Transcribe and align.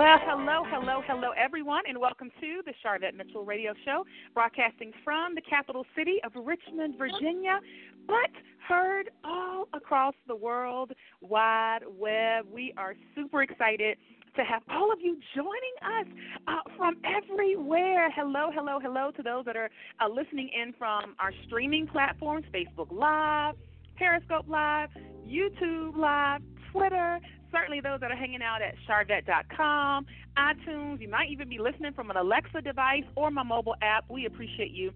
Well, 0.00 0.18
hello, 0.22 0.62
hello, 0.66 1.02
hello, 1.06 1.32
everyone, 1.36 1.82
and 1.86 2.00
welcome 2.00 2.30
to 2.40 2.62
the 2.64 2.72
Sharvette 2.82 3.14
Mitchell 3.14 3.44
Radio 3.44 3.74
Show, 3.84 4.06
broadcasting 4.32 4.92
from 5.04 5.34
the 5.34 5.42
capital 5.42 5.84
city 5.94 6.22
of 6.24 6.32
Richmond, 6.34 6.94
Virginia, 6.96 7.60
but 8.06 8.30
heard 8.66 9.10
all 9.24 9.68
across 9.74 10.14
the 10.26 10.34
world 10.34 10.92
wide 11.20 11.80
web. 11.86 12.46
We 12.50 12.72
are 12.78 12.94
super 13.14 13.42
excited 13.42 13.98
to 14.36 14.42
have 14.42 14.62
all 14.70 14.90
of 14.90 15.02
you 15.02 15.18
joining 15.34 15.76
us 15.82 16.06
uh, 16.48 16.76
from 16.78 16.96
everywhere. 17.04 18.10
Hello, 18.10 18.50
hello, 18.54 18.80
hello 18.80 19.10
to 19.18 19.22
those 19.22 19.44
that 19.44 19.56
are 19.58 19.68
uh, 20.00 20.08
listening 20.08 20.48
in 20.58 20.72
from 20.78 21.14
our 21.18 21.32
streaming 21.44 21.86
platforms 21.86 22.46
Facebook 22.54 22.90
Live, 22.90 23.54
Periscope 23.96 24.48
Live, 24.48 24.88
YouTube 25.28 25.94
Live, 25.94 26.40
Twitter, 26.72 27.20
certainly 27.52 27.80
those 27.80 28.00
that 28.00 28.10
are 28.10 28.16
hanging 28.16 28.42
out 28.42 28.62
at 28.62 28.74
sharvette.com, 28.88 30.06
iTunes. 30.36 31.00
You 31.00 31.08
might 31.08 31.30
even 31.30 31.48
be 31.48 31.58
listening 31.58 31.92
from 31.92 32.10
an 32.10 32.16
Alexa 32.16 32.60
device 32.62 33.04
or 33.16 33.30
my 33.30 33.42
mobile 33.42 33.76
app. 33.82 34.04
We 34.08 34.26
appreciate 34.26 34.72
you 34.72 34.92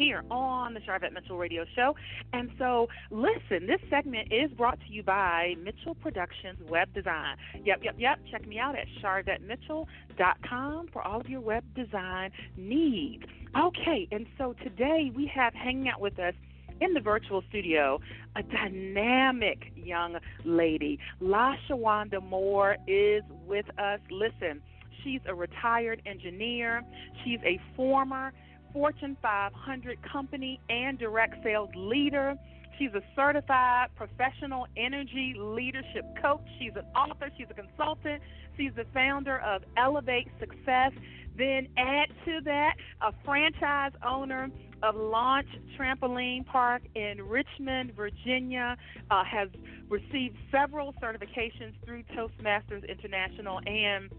here 0.00 0.24
on 0.30 0.72
the 0.72 0.80
Sharvette 0.80 1.12
Mitchell 1.12 1.36
Radio 1.36 1.66
Show. 1.76 1.94
And 2.32 2.50
so, 2.58 2.88
listen, 3.10 3.66
this 3.66 3.80
segment 3.90 4.32
is 4.32 4.50
brought 4.52 4.80
to 4.80 4.92
you 4.92 5.02
by 5.02 5.56
Mitchell 5.62 5.94
Productions 5.94 6.58
Web 6.70 6.92
Design. 6.94 7.36
Yep, 7.64 7.80
yep, 7.84 7.96
yep. 7.98 8.18
Check 8.30 8.48
me 8.48 8.58
out 8.58 8.76
at 8.78 8.86
sharvettemitchell.com 9.02 10.88
for 10.90 11.02
all 11.02 11.20
of 11.20 11.28
your 11.28 11.42
web 11.42 11.64
design 11.74 12.30
needs. 12.56 13.24
Okay, 13.58 14.08
and 14.10 14.26
so 14.38 14.54
today 14.62 15.12
we 15.14 15.30
have 15.34 15.52
hanging 15.52 15.88
out 15.88 16.00
with 16.00 16.18
us 16.18 16.34
in 16.80 16.94
the 16.94 17.00
virtual 17.00 17.42
studio 17.48 18.00
a 18.36 18.42
dynamic 18.42 19.72
young 19.76 20.16
lady. 20.44 20.98
La 21.20 21.54
Shawanda 21.68 22.22
Moore 22.22 22.76
is 22.86 23.22
with 23.46 23.66
us. 23.78 24.00
Listen, 24.10 24.62
she's 25.02 25.20
a 25.26 25.34
retired 25.34 26.00
engineer, 26.06 26.82
she's 27.24 27.40
a 27.44 27.60
former 27.76 28.32
Fortune 28.72 29.16
500 29.20 29.98
company 30.02 30.60
and 30.68 30.98
direct 30.98 31.42
sales 31.42 31.70
leader. 31.74 32.36
She's 32.78 32.94
a 32.94 33.02
certified 33.14 33.88
professional 33.96 34.66
energy 34.76 35.34
leadership 35.36 36.04
coach. 36.22 36.40
She's 36.58 36.72
an 36.76 36.86
author. 36.96 37.30
She's 37.36 37.48
a 37.50 37.54
consultant. 37.54 38.22
She's 38.56 38.72
the 38.76 38.86
founder 38.94 39.40
of 39.40 39.62
Elevate 39.76 40.28
Success. 40.38 40.92
Then 41.36 41.68
add 41.76 42.08
to 42.24 42.40
that 42.44 42.74
a 43.02 43.12
franchise 43.24 43.92
owner 44.06 44.48
of 44.82 44.96
Launch 44.96 45.48
Trampoline 45.78 46.44
Park 46.46 46.82
in 46.94 47.22
Richmond, 47.22 47.92
Virginia. 47.96 48.76
Uh, 49.10 49.24
has 49.24 49.48
received 49.88 50.36
several 50.50 50.92
certifications 50.94 51.72
through 51.84 52.02
Toastmasters 52.14 52.88
International 52.88 53.60
and 53.66 54.10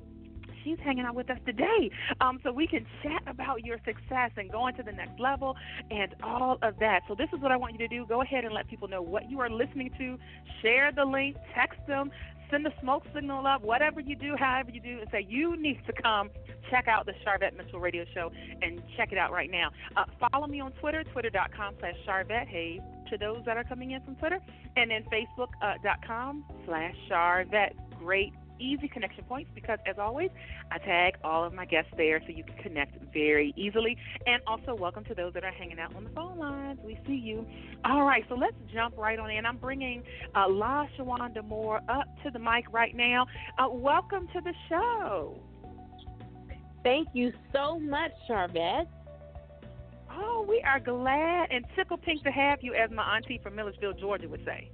she's 0.64 0.78
hanging 0.84 1.06
out 1.06 1.16
with 1.16 1.30
us 1.30 1.38
today. 1.46 1.90
Um, 2.20 2.40
so 2.44 2.52
we 2.52 2.68
can 2.68 2.86
chat 3.04 3.24
about 3.28 3.66
your 3.66 3.78
success 3.86 4.32
and 4.38 4.52
going 4.52 4.76
to 4.76 4.84
the 4.84 4.92
next 4.92 5.20
level 5.20 5.56
and 5.90 6.16
all 6.24 6.58
of 6.62 6.78
that. 6.80 7.02
So 7.08 7.16
this 7.16 7.30
is 7.34 7.42
what 7.42 7.52
I 7.52 7.58
want 7.58 7.74
you 7.74 7.80
to 7.80 7.88
do. 7.88 8.06
Go 8.06 8.22
ahead 8.22 8.46
and 8.46 8.54
let 8.54 8.68
people 8.68 8.88
know 8.88 9.02
what 9.02 9.30
you 9.30 9.40
are 9.40 9.50
listening 9.50 9.92
to. 9.98 10.18
Share 10.62 10.92
the 10.92 11.06
link, 11.06 11.36
text 11.56 11.80
them, 11.88 12.12
send 12.52 12.66
the 12.66 12.74
smoke 12.82 13.04
signal 13.14 13.48
up, 13.48 13.64
whatever 13.64 14.00
you 14.00 14.16
do, 14.16 14.36
however 14.38 14.70
you 14.72 14.82
do, 14.82 15.00
and 15.00 15.10
say 15.12 15.26
you 15.28 15.56
need 15.56 15.80
to 15.88 15.94
come 15.94 16.30
check 16.70 16.88
out 16.88 17.06
the 17.06 17.14
Sharvette 17.26 17.58
Mitchell 17.58 17.80
Radio 17.80 18.06
Show 18.14 18.32
and 18.62 18.82
check 18.98 19.12
it 19.12 19.18
out 19.18 19.32
right 19.32 19.50
now. 19.50 19.70
Uh, 19.96 20.06
follow 20.32 20.48
me 20.48 20.60
on 20.60 20.72
Twitter, 20.74 21.04
twitter.com 21.04 21.76
slash 21.80 21.96
Sharvette. 22.08 22.48
Hey, 22.48 22.80
to 23.10 23.18
those 23.18 23.44
that 23.46 23.58
are 23.58 23.64
coming 23.64 23.92
in 23.92 24.02
from 24.02 24.16
Twitter, 24.16 24.40
and 24.78 24.92
then 24.92 25.04
facebook.com 25.12 26.46
uh, 26.50 26.54
slash 26.66 26.96
Sharvette. 27.10 27.74
Great 28.00 28.34
easy 28.62 28.88
connection 28.88 29.24
points 29.26 29.50
because, 29.56 29.80
as 29.86 29.98
always, 29.98 30.30
I 30.72 30.78
tag 30.78 31.16
all 31.24 31.44
of 31.44 31.54
my 31.54 31.66
guests 31.66 31.92
there 31.98 32.22
so 32.26 32.32
you 32.32 32.44
can 32.44 32.58
connect 32.58 32.96
very 33.14 33.54
easily. 33.58 33.98
And 34.26 34.42
also, 34.48 34.76
welcome 34.76 35.04
to 35.06 35.16
those 35.16 35.34
that 35.34 35.44
are 35.44 35.52
hanging 35.52 35.80
out 35.80 35.96
on 35.96 36.04
the 36.04 36.10
phone 36.12 36.38
lines. 36.38 36.80
We 36.84 37.00
see 37.08 37.16
you. 37.16 37.46
All 37.84 38.04
right, 38.04 38.24
so 38.30 38.36
let's 38.36 38.56
jump 38.74 38.98
right 38.98 39.20
on 39.20 39.30
in. 39.32 39.46
I'm 39.46 39.58
bringing 39.58 40.04
uh, 40.36 40.48
La 40.50 40.86
Shawanda 40.98 41.44
Moore 41.44 41.82
up 41.90 42.06
to 42.24 42.32
the 42.32 42.40
mic 42.40 42.72
right 42.72 42.96
now. 42.96 43.26
Uh, 43.58 43.68
welcome 43.70 44.28
to 44.34 44.42
the 44.42 44.54
show. 44.70 45.38
Thank 46.84 47.10
you 47.14 47.32
so 47.54 47.80
much, 47.80 48.12
Sharvette. 48.30 48.88
Oh, 50.14 50.46
we 50.48 50.62
are 50.64 50.80
glad 50.80 51.52
and 51.52 51.66
tickle 51.76 51.98
pink 51.98 52.24
to 52.24 52.32
have 52.32 52.60
you, 52.62 52.74
as 52.74 52.92
my 52.92 53.16
auntie 53.16 53.40
from 53.42 53.56
Millersville, 53.56 53.94
Georgia 53.94 54.28
would 54.28 54.44
say. 54.46 54.70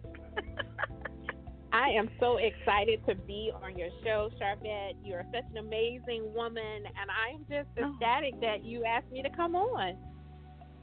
I 1.77 1.89
am 1.89 2.09
so 2.19 2.37
excited 2.37 3.05
to 3.07 3.13
be 3.13 3.51
on 3.53 3.77
your 3.77 3.89
show, 4.03 4.31
Sharvette. 4.41 4.95
You 5.03 5.13
are 5.13 5.25
such 5.31 5.43
an 5.51 5.57
amazing 5.57 6.33
woman, 6.33 6.83
and 6.87 7.11
I 7.11 7.35
am 7.35 7.45
just 7.47 7.69
oh. 7.77 7.91
ecstatic 7.91 8.33
oh. 8.37 8.41
that 8.41 8.65
you 8.65 8.83
asked 8.83 9.11
me 9.11 9.21
to 9.21 9.29
come 9.29 9.55
on. 9.55 9.95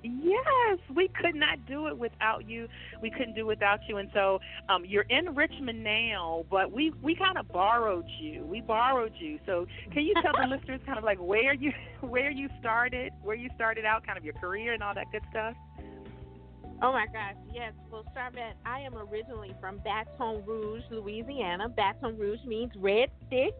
Yes, 0.05 0.78
we 0.94 1.09
could 1.21 1.34
not 1.34 1.66
do 1.66 1.88
it 1.88 1.99
without 1.99 2.49
you. 2.49 2.69
We 3.03 3.10
couldn't 3.10 3.34
do 3.34 3.41
it 3.41 3.56
without 3.56 3.81
you. 3.88 3.97
And 3.97 4.10
so 4.15 4.38
um, 4.69 4.84
you're 4.84 5.06
in 5.09 5.34
Richmond 5.34 5.82
now, 5.82 6.44
but 6.50 6.71
we 6.71 6.93
we 7.03 7.16
kind 7.16 7.38
of 7.38 7.49
borrowed 7.49 8.05
you. 8.21 8.44
We 8.44 8.61
borrowed 8.61 9.15
you. 9.19 9.38
So 9.47 9.66
can 9.93 10.05
you 10.05 10.15
tell 10.22 10.34
the 10.34 10.47
listeners 10.56 10.81
kind 10.84 10.99
of 10.99 11.05
like 11.05 11.19
where 11.19 11.55
you 11.55 11.72
where 12.03 12.31
you 12.31 12.49
started, 12.61 13.12
where 13.22 13.34
you 13.34 13.49
started 13.56 13.84
out, 13.87 14.06
kind 14.06 14.19
of 14.19 14.25
your 14.25 14.34
career 14.34 14.75
and 14.75 14.82
all 14.82 14.94
that 14.94 15.06
good 15.11 15.22
stuff? 15.31 15.55
Oh 16.82 16.92
my 16.92 17.06
gosh, 17.06 17.36
yes. 17.52 17.72
Well, 17.90 18.04
Sharvette, 18.14 18.54
I 18.66 18.80
am 18.80 18.94
originally 18.96 19.54
from 19.60 19.78
Baton 19.78 20.44
Rouge, 20.44 20.82
Louisiana. 20.90 21.68
Baton 21.68 22.18
Rouge 22.18 22.44
means 22.46 22.72
red 22.76 23.10
stick 23.26 23.54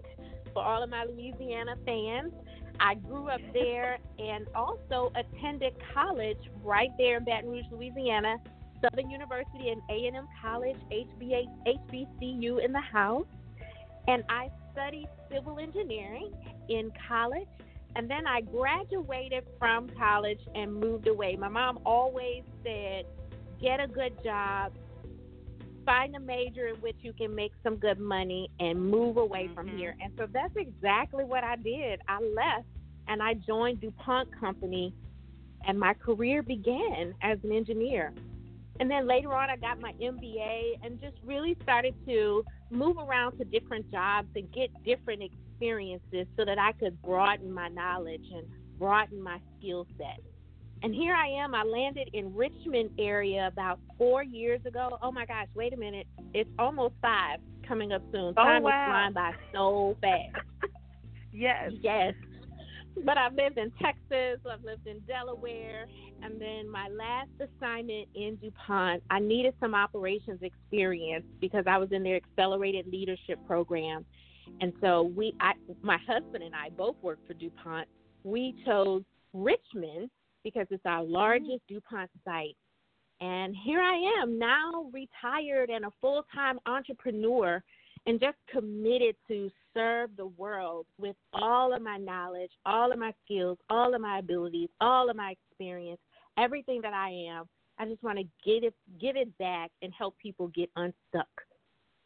for 0.53 0.63
all 0.63 0.83
of 0.83 0.91
my 0.91 1.05
Louisiana 1.05 1.77
fans. 1.87 2.33
I 2.81 2.95
grew 2.95 3.29
up 3.29 3.41
there 3.53 3.99
and 4.19 4.47
also 4.55 5.13
attended 5.15 5.75
college 5.95 6.39
right 6.63 6.91
there 6.99 7.19
in 7.19 7.25
Baton 7.25 7.51
Rouge, 7.51 7.65
Louisiana. 7.71 8.37
Southern 8.83 9.09
University 9.09 9.71
and 9.71 9.81
A&M 9.89 10.29
College, 10.43 10.77
HBA, 10.93 11.47
HBCU 11.67 12.63
in 12.63 12.73
the 12.73 12.81
house. 12.81 13.25
And 14.09 14.23
I 14.29 14.51
studied 14.73 15.09
civil 15.33 15.59
engineering 15.59 16.31
in 16.69 16.93
college 17.09 17.49
and 17.97 18.11
then 18.11 18.27
I 18.27 18.41
graduated 18.41 19.45
from 19.59 19.89
college 19.91 20.41
and 20.55 20.75
moved 20.75 21.07
away. 21.07 21.37
My 21.37 21.49
mom 21.49 21.79
always 21.87 22.43
said, 22.65 23.05
get 23.61 23.81
a 23.81 23.87
good 23.87 24.13
job, 24.25 24.73
find 25.87 26.17
a 26.17 26.21
major 26.21 26.69
in 26.69 26.77
which 26.77 26.97
you 27.03 27.13
can 27.13 27.35
make 27.35 27.53
some 27.63 27.77
good 27.77 28.01
money, 28.01 28.51
and 28.59 28.91
move 28.91 29.17
away 29.17 29.45
mm-hmm. 29.45 29.55
from 29.55 29.69
here. 29.69 29.97
And 30.03 30.13
so 30.19 30.27
that's 30.33 30.55
exactly 30.57 31.25
what 31.25 31.45
I 31.45 31.57
did. 31.57 32.01
I 32.09 32.21
left 32.21 32.67
and 33.07 33.23
I 33.23 33.35
joined 33.35 33.81
DuPont 33.81 34.29
Company, 34.39 34.95
and 35.67 35.79
my 35.79 35.95
career 35.95 36.43
began 36.43 37.15
as 37.23 37.39
an 37.45 37.53
engineer. 37.53 38.13
And 38.81 38.91
then 38.91 39.07
later 39.07 39.33
on, 39.35 39.51
I 39.51 39.57
got 39.57 39.81
my 39.81 39.93
MBA 40.03 40.85
and 40.85 41.01
just 41.01 41.17
really 41.25 41.57
started 41.63 41.95
to 42.07 42.45
move 42.71 42.97
around 42.99 43.39
to 43.39 43.45
different 43.45 43.91
jobs 43.93 44.29
and 44.35 44.51
get 44.53 44.71
different 44.85 45.23
experiences 45.23 45.44
so 46.37 46.45
that 46.45 46.59
I 46.59 46.73
could 46.73 47.01
broaden 47.03 47.53
my 47.53 47.69
knowledge 47.69 48.25
and 48.35 48.47
broaden 48.79 49.23
my 49.23 49.39
skill 49.59 49.87
set. 49.97 50.21
And 50.83 50.95
here 50.95 51.15
I 51.15 51.29
am. 51.43 51.55
I 51.55 51.63
landed 51.63 52.11
in 52.13 52.35
Richmond 52.35 52.91
area 52.99 53.49
about 53.51 53.79
four 53.97 54.23
years 54.23 54.61
ago. 54.67 54.99
Oh 55.03 55.11
my 55.11 55.25
gosh! 55.25 55.47
Wait 55.55 55.73
a 55.73 55.77
minute. 55.77 56.07
It's 56.35 56.51
almost 56.59 56.95
five 57.01 57.41
coming 57.67 57.93
up 57.93 58.03
soon. 58.13 58.35
Oh, 58.37 58.45
Time 58.45 58.63
wow. 58.63 58.69
is 58.69 58.91
flying 58.91 59.13
by 59.15 59.33
so 59.53 59.97
fast. 60.03 60.45
yes. 61.33 61.73
Yes. 61.81 62.13
But 63.03 63.17
I've 63.17 63.35
lived 63.35 63.59
in 63.59 63.73
Texas. 63.83 64.41
I've 64.49 64.63
lived 64.63 64.87
in 64.87 65.01
Delaware, 65.01 65.87
and 66.23 66.41
then 66.41 66.69
my 66.71 66.89
last 66.89 67.31
assignment 67.41 68.09
in 68.15 68.37
DuPont, 68.37 69.03
I 69.11 69.19
needed 69.19 69.55
some 69.61 69.75
operations 69.75 70.41
experience 70.43 71.25
because 71.41 71.65
I 71.67 71.79
was 71.79 71.91
in 71.93 72.03
their 72.03 72.17
accelerated 72.17 72.87
leadership 72.87 73.39
program. 73.47 74.05
And 74.61 74.73
so 74.81 75.13
we, 75.17 75.35
I, 75.41 75.53
my 75.83 75.99
husband 76.07 76.43
and 76.43 76.55
I 76.55 76.71
both 76.71 76.97
work 77.03 77.19
for 77.27 77.35
DuPont. 77.35 77.89
We 78.25 78.55
chose 78.65 79.03
Richmond 79.33 80.11
because 80.43 80.67
it's 80.71 80.85
our 80.87 81.03
largest 81.03 81.51
mm. 81.51 81.69
DuPont 81.69 82.11
site. 82.25 82.57
And 83.21 83.55
here 83.65 83.81
I 83.81 84.21
am 84.21 84.39
now 84.39 84.91
retired 84.93 85.71
and 85.71 85.85
a 85.85 85.91
full 86.01 86.25
time 86.35 86.59
entrepreneur 86.67 87.63
and 88.07 88.21
just 88.21 88.37
committed 88.51 89.17
to 89.29 89.51
serve 89.73 90.11
the 90.17 90.27
world 90.27 90.87
with 90.99 91.17
all 91.33 91.75
of 91.75 91.81
my 91.81 91.97
knowledge, 91.97 92.51
all 92.67 92.93
of 92.93 92.99
my 92.99 93.15
skills, 93.25 93.57
all 93.71 93.95
of 93.95 94.01
my 94.01 94.19
abilities, 94.19 94.69
all 94.81 95.09
of 95.09 95.17
my 95.17 95.35
experience, 95.51 96.01
everything 96.37 96.81
that 96.83 96.93
I 96.93 97.11
am. 97.31 97.49
I 97.79 97.87
just 97.87 98.03
want 98.03 98.19
to 98.19 98.25
get 98.45 98.63
it, 98.63 98.75
give 99.01 99.17
it 99.17 99.37
back 99.39 99.71
and 99.83 99.93
help 99.97 100.17
people 100.19 100.49
get 100.49 100.71
unstuck 100.77 101.29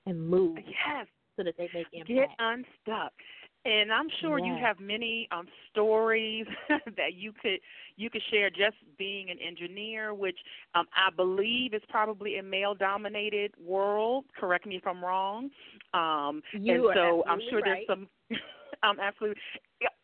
and 0.06 0.28
move 0.28 0.56
yes. 0.56 1.06
So 1.38 1.44
that 1.44 1.56
they 1.56 1.70
make 1.72 1.86
impact. 1.92 2.08
Get 2.08 2.28
unstuck. 2.38 3.12
And 3.64 3.92
I'm 3.92 4.06
sure 4.20 4.38
you 4.38 4.54
have 4.54 4.78
many 4.80 5.28
um, 5.30 5.46
stories 5.70 6.46
that 6.68 7.14
you 7.14 7.32
could 7.32 7.58
you 7.96 8.08
could 8.08 8.22
share 8.30 8.50
just 8.50 8.76
being 8.98 9.30
an 9.30 9.36
engineer, 9.46 10.14
which 10.14 10.38
um, 10.74 10.86
I 10.94 11.14
believe 11.14 11.74
is 11.74 11.82
probably 11.88 12.38
a 12.38 12.42
male-dominated 12.42 13.52
world. 13.60 14.24
Correct 14.38 14.64
me 14.64 14.76
if 14.76 14.86
I'm 14.86 15.04
wrong. 15.04 15.50
Um, 15.92 16.40
You 16.52 16.88
and 16.88 16.94
so 16.94 17.24
I'm 17.26 17.40
sure 17.50 17.60
right. 17.60 17.84
there's 17.88 17.98
some. 17.98 18.08
um, 18.88 18.98
absolutely. 19.00 19.40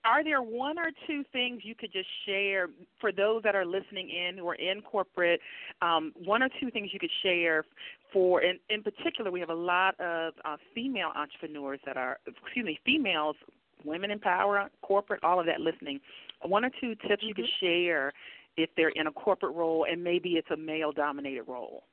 Are 0.04 0.22
there 0.22 0.42
one 0.42 0.78
or 0.78 0.90
two 1.06 1.24
things 1.32 1.62
you 1.64 1.74
could 1.74 1.90
just 1.92 2.08
share 2.26 2.68
for 3.00 3.10
those 3.10 3.42
that 3.42 3.54
are 3.54 3.64
listening 3.64 4.10
in 4.10 4.36
who 4.36 4.48
are 4.48 4.54
in 4.54 4.82
corporate? 4.82 5.40
Um, 5.80 6.12
one 6.22 6.42
or 6.42 6.48
two 6.60 6.70
things 6.70 6.90
you 6.92 7.00
could 7.00 7.10
share 7.22 7.64
for, 8.12 8.42
in, 8.42 8.58
in 8.68 8.82
particular, 8.82 9.30
we 9.30 9.40
have 9.40 9.48
a 9.48 9.54
lot 9.54 9.98
of 9.98 10.34
uh, 10.44 10.56
female 10.74 11.10
entrepreneurs 11.16 11.80
that 11.86 11.96
are, 11.96 12.18
excuse 12.26 12.66
me, 12.66 12.78
females, 12.84 13.36
women 13.84 14.10
in 14.10 14.18
power, 14.18 14.68
corporate, 14.82 15.24
all 15.24 15.40
of 15.40 15.46
that 15.46 15.60
listening. 15.60 16.00
One 16.42 16.64
or 16.64 16.70
two 16.80 16.94
tips 17.08 17.22
you 17.22 17.34
could 17.34 17.48
share 17.60 18.12
if 18.56 18.70
they're 18.76 18.90
in 18.90 19.06
a 19.06 19.12
corporate 19.12 19.54
role 19.54 19.86
and 19.90 20.04
maybe 20.04 20.30
it's 20.30 20.50
a 20.50 20.56
male-dominated 20.56 21.44
role. 21.48 21.84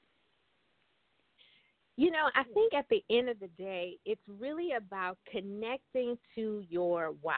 You 1.97 2.11
know, 2.11 2.29
I 2.35 2.43
think 2.53 2.73
at 2.73 2.85
the 2.89 3.03
end 3.09 3.29
of 3.29 3.39
the 3.39 3.49
day, 3.57 3.97
it's 4.05 4.21
really 4.39 4.71
about 4.73 5.17
connecting 5.31 6.17
to 6.35 6.63
your 6.69 7.13
why. 7.21 7.37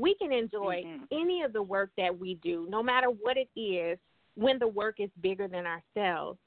We 0.00 0.14
can 0.14 0.32
enjoy 0.32 0.84
Mhm. 0.84 1.08
any 1.10 1.42
of 1.42 1.52
the 1.52 1.62
work 1.62 1.90
that 1.96 2.18
we 2.18 2.36
do, 2.36 2.66
no 2.70 2.82
matter 2.82 3.10
what 3.10 3.36
it 3.36 3.50
is, 3.54 3.98
when 4.34 4.58
the 4.58 4.68
work 4.68 4.98
is 4.98 5.10
bigger 5.20 5.46
than 5.46 5.66
ourselves. 5.66 6.38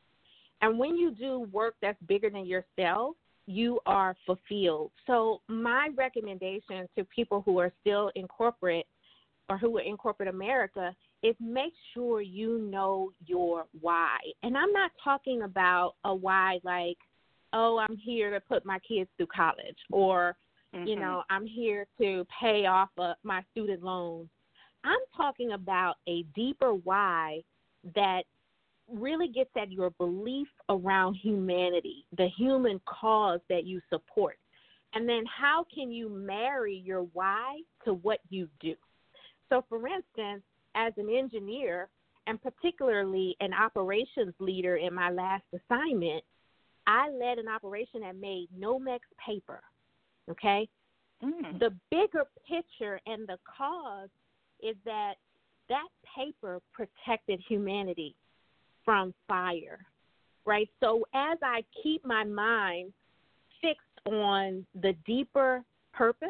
And 0.61 0.79
when 0.79 0.95
you 0.97 1.11
do 1.11 1.39
work 1.39 1.75
that's 1.81 2.01
bigger 2.03 2.29
than 2.29 2.45
yourself, 2.45 3.15
you 3.45 3.79
are 3.85 4.15
fulfilled. 4.25 4.91
So, 5.05 5.41
my 5.47 5.89
recommendation 5.95 6.87
to 6.95 7.03
people 7.05 7.41
who 7.41 7.59
are 7.59 7.71
still 7.81 8.09
in 8.15 8.27
corporate 8.27 8.87
or 9.49 9.57
who 9.57 9.77
are 9.77 9.81
in 9.81 9.97
corporate 9.97 10.29
America 10.29 10.95
is 11.21 11.35
make 11.39 11.73
sure 11.93 12.21
you 12.21 12.59
know 12.59 13.11
your 13.25 13.67
why. 13.81 14.17
And 14.43 14.57
I'm 14.57 14.71
not 14.71 14.91
talking 15.03 15.43
about 15.43 15.95
a 16.05 16.15
why 16.15 16.59
like, 16.63 16.97
oh, 17.51 17.77
I'm 17.77 17.97
here 17.97 18.31
to 18.31 18.39
put 18.39 18.65
my 18.65 18.79
kids 18.79 19.09
through 19.17 19.27
college 19.27 19.77
or, 19.91 20.35
you 20.73 20.95
Mhm. 20.95 20.99
know, 20.99 21.23
I'm 21.29 21.45
here 21.45 21.87
to 21.99 22.25
pay 22.39 22.65
off 22.65 22.89
uh, 22.97 23.13
my 23.23 23.43
student 23.51 23.83
loans. 23.83 24.29
I'm 24.83 24.99
talking 25.15 25.51
about 25.53 25.97
a 26.07 26.23
deeper 26.35 26.73
why 26.73 27.43
that 27.95 28.23
really 28.89 29.29
gets 29.29 29.51
at 29.55 29.71
your 29.71 29.91
belief 29.91 30.47
around 30.69 31.15
humanity, 31.15 32.05
the 32.17 32.27
human 32.27 32.79
cause 32.85 33.39
that 33.49 33.63
you 33.65 33.81
support. 33.89 34.37
And 34.93 35.07
then 35.07 35.25
how 35.25 35.65
can 35.73 35.91
you 35.91 36.09
marry 36.09 36.75
your 36.75 37.01
why 37.13 37.61
to 37.85 37.93
what 37.93 38.19
you 38.29 38.49
do? 38.59 38.75
So, 39.49 39.63
for 39.69 39.87
instance, 39.87 40.43
as 40.75 40.93
an 40.97 41.09
engineer, 41.09 41.89
and 42.27 42.41
particularly 42.41 43.35
an 43.39 43.53
operations 43.53 44.33
leader 44.39 44.77
in 44.77 44.93
my 44.93 45.09
last 45.09 45.43
assignment, 45.53 46.23
I 46.87 47.09
led 47.09 47.37
an 47.37 47.47
operation 47.47 48.01
that 48.01 48.15
made 48.15 48.47
Nomex 48.57 48.99
paper. 49.25 49.61
Okay? 50.29 50.67
Mm. 51.23 51.59
The 51.59 51.73
bigger 51.89 52.25
picture 52.47 52.99
and 53.05 53.27
the 53.27 53.37
cause 53.57 54.09
is 54.61 54.75
that 54.85 55.15
that 55.69 55.87
paper 56.15 56.59
protected 56.73 57.41
humanity 57.47 58.15
from 58.83 59.13
fire, 59.27 59.79
right? 60.45 60.69
So 60.81 61.05
as 61.13 61.37
I 61.41 61.63
keep 61.81 62.05
my 62.05 62.23
mind 62.23 62.93
fixed 63.61 63.81
on 64.05 64.65
the 64.81 64.93
deeper 65.05 65.63
purpose 65.93 66.29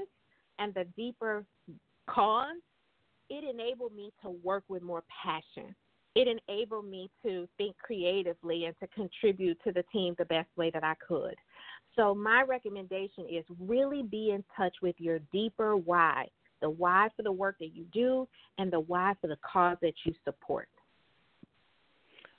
and 0.59 0.73
the 0.73 0.85
deeper 0.95 1.45
cause, 2.07 2.57
it 3.29 3.43
enabled 3.43 3.95
me 3.95 4.11
to 4.21 4.29
work 4.43 4.63
with 4.67 4.83
more 4.83 5.03
passion. 5.23 5.75
It 6.15 6.27
enabled 6.27 6.85
me 6.85 7.09
to 7.25 7.47
think 7.57 7.75
creatively 7.79 8.65
and 8.65 8.75
to 8.79 8.87
contribute 8.87 9.57
to 9.63 9.71
the 9.71 9.83
team 9.91 10.13
the 10.17 10.25
best 10.25 10.49
way 10.55 10.69
that 10.71 10.83
I 10.83 10.93
could. 11.05 11.33
So, 11.95 12.15
my 12.15 12.43
recommendation 12.47 13.25
is 13.29 13.45
really 13.59 14.03
be 14.03 14.31
in 14.31 14.43
touch 14.57 14.75
with 14.81 14.95
your 14.97 15.19
deeper 15.31 15.77
why 15.77 16.27
the 16.63 16.69
why 16.69 17.09
for 17.15 17.23
the 17.23 17.31
work 17.31 17.57
that 17.59 17.75
you 17.75 17.85
do 17.93 18.27
and 18.57 18.71
the 18.71 18.79
why 18.79 19.13
for 19.21 19.27
the 19.27 19.37
cause 19.43 19.77
that 19.81 19.93
you 20.05 20.13
support. 20.23 20.69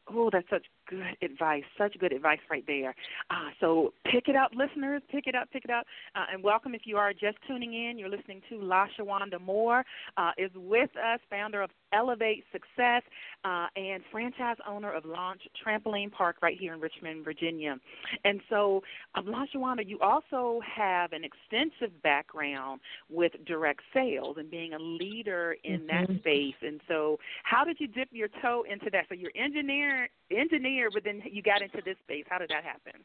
Oh, 0.08 0.30
that's 0.32 0.48
such 0.50 0.64
good 0.88 1.16
advice. 1.22 1.64
Such 1.78 1.98
good 1.98 2.12
advice 2.12 2.38
right 2.50 2.64
there. 2.66 2.94
Uh, 3.30 3.50
so 3.60 3.92
pick 4.10 4.28
it 4.28 4.36
up, 4.36 4.50
listeners. 4.54 5.02
Pick 5.10 5.26
it 5.26 5.34
up, 5.34 5.50
pick 5.50 5.64
it 5.64 5.70
up. 5.70 5.86
Uh, 6.14 6.24
and 6.32 6.42
welcome 6.42 6.74
if 6.74 6.82
you 6.84 6.96
are 6.96 7.12
just 7.12 7.38
tuning 7.46 7.74
in. 7.74 7.98
You're 7.98 8.08
listening 8.08 8.42
to 8.50 8.60
La 8.60 8.86
Shawanda 8.98 9.40
Moore 9.40 9.84
uh, 10.16 10.32
is 10.38 10.50
with 10.54 10.90
us, 10.96 11.20
founder 11.30 11.62
of 11.62 11.70
Elevate 11.92 12.44
Success 12.52 13.02
uh, 13.44 13.66
and 13.76 14.02
franchise 14.10 14.56
owner 14.68 14.92
of 14.92 15.04
Launch 15.04 15.42
Trampoline 15.64 16.10
Park 16.10 16.36
right 16.42 16.58
here 16.58 16.74
in 16.74 16.80
Richmond, 16.80 17.24
Virginia. 17.24 17.76
And 18.24 18.40
so, 18.50 18.82
um, 19.14 19.26
LaShawanda, 19.26 19.86
you 19.86 20.00
also 20.00 20.60
have 20.64 21.12
an 21.12 21.22
extensive 21.24 22.02
background 22.02 22.80
with 23.10 23.32
direct 23.46 23.80
sales 23.92 24.36
and 24.38 24.50
being 24.50 24.74
a 24.74 24.78
leader 24.78 25.56
in 25.64 25.86
that 25.86 26.08
Mhm. 26.08 26.18
space. 26.18 26.54
And 26.62 26.80
so, 26.88 27.18
how 27.44 27.64
did 27.64 27.78
you 27.80 27.86
dip 27.86 28.08
your 28.12 28.28
toe 28.42 28.64
into 28.68 28.90
that? 28.90 29.08
So 29.08 29.14
you're 29.14 29.32
engineer, 29.34 30.08
engineer, 30.30 30.83
but 30.92 31.04
then 31.04 31.22
you 31.30 31.42
got 31.42 31.62
into 31.62 31.80
this 31.84 31.96
space. 32.02 32.24
How 32.28 32.38
did 32.38 32.50
that 32.50 32.64
happen? 32.64 33.00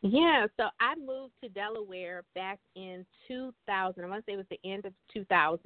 Yeah, 0.00 0.46
so 0.56 0.64
I 0.80 0.94
moved 0.94 1.32
to 1.42 1.48
Delaware 1.48 2.22
back 2.34 2.60
in 2.76 3.04
2000. 3.26 4.04
I 4.04 4.06
want 4.06 4.24
to 4.24 4.30
say 4.30 4.34
it 4.34 4.36
was 4.36 4.46
the 4.50 4.70
end 4.70 4.84
of 4.84 4.92
2000. 5.12 5.60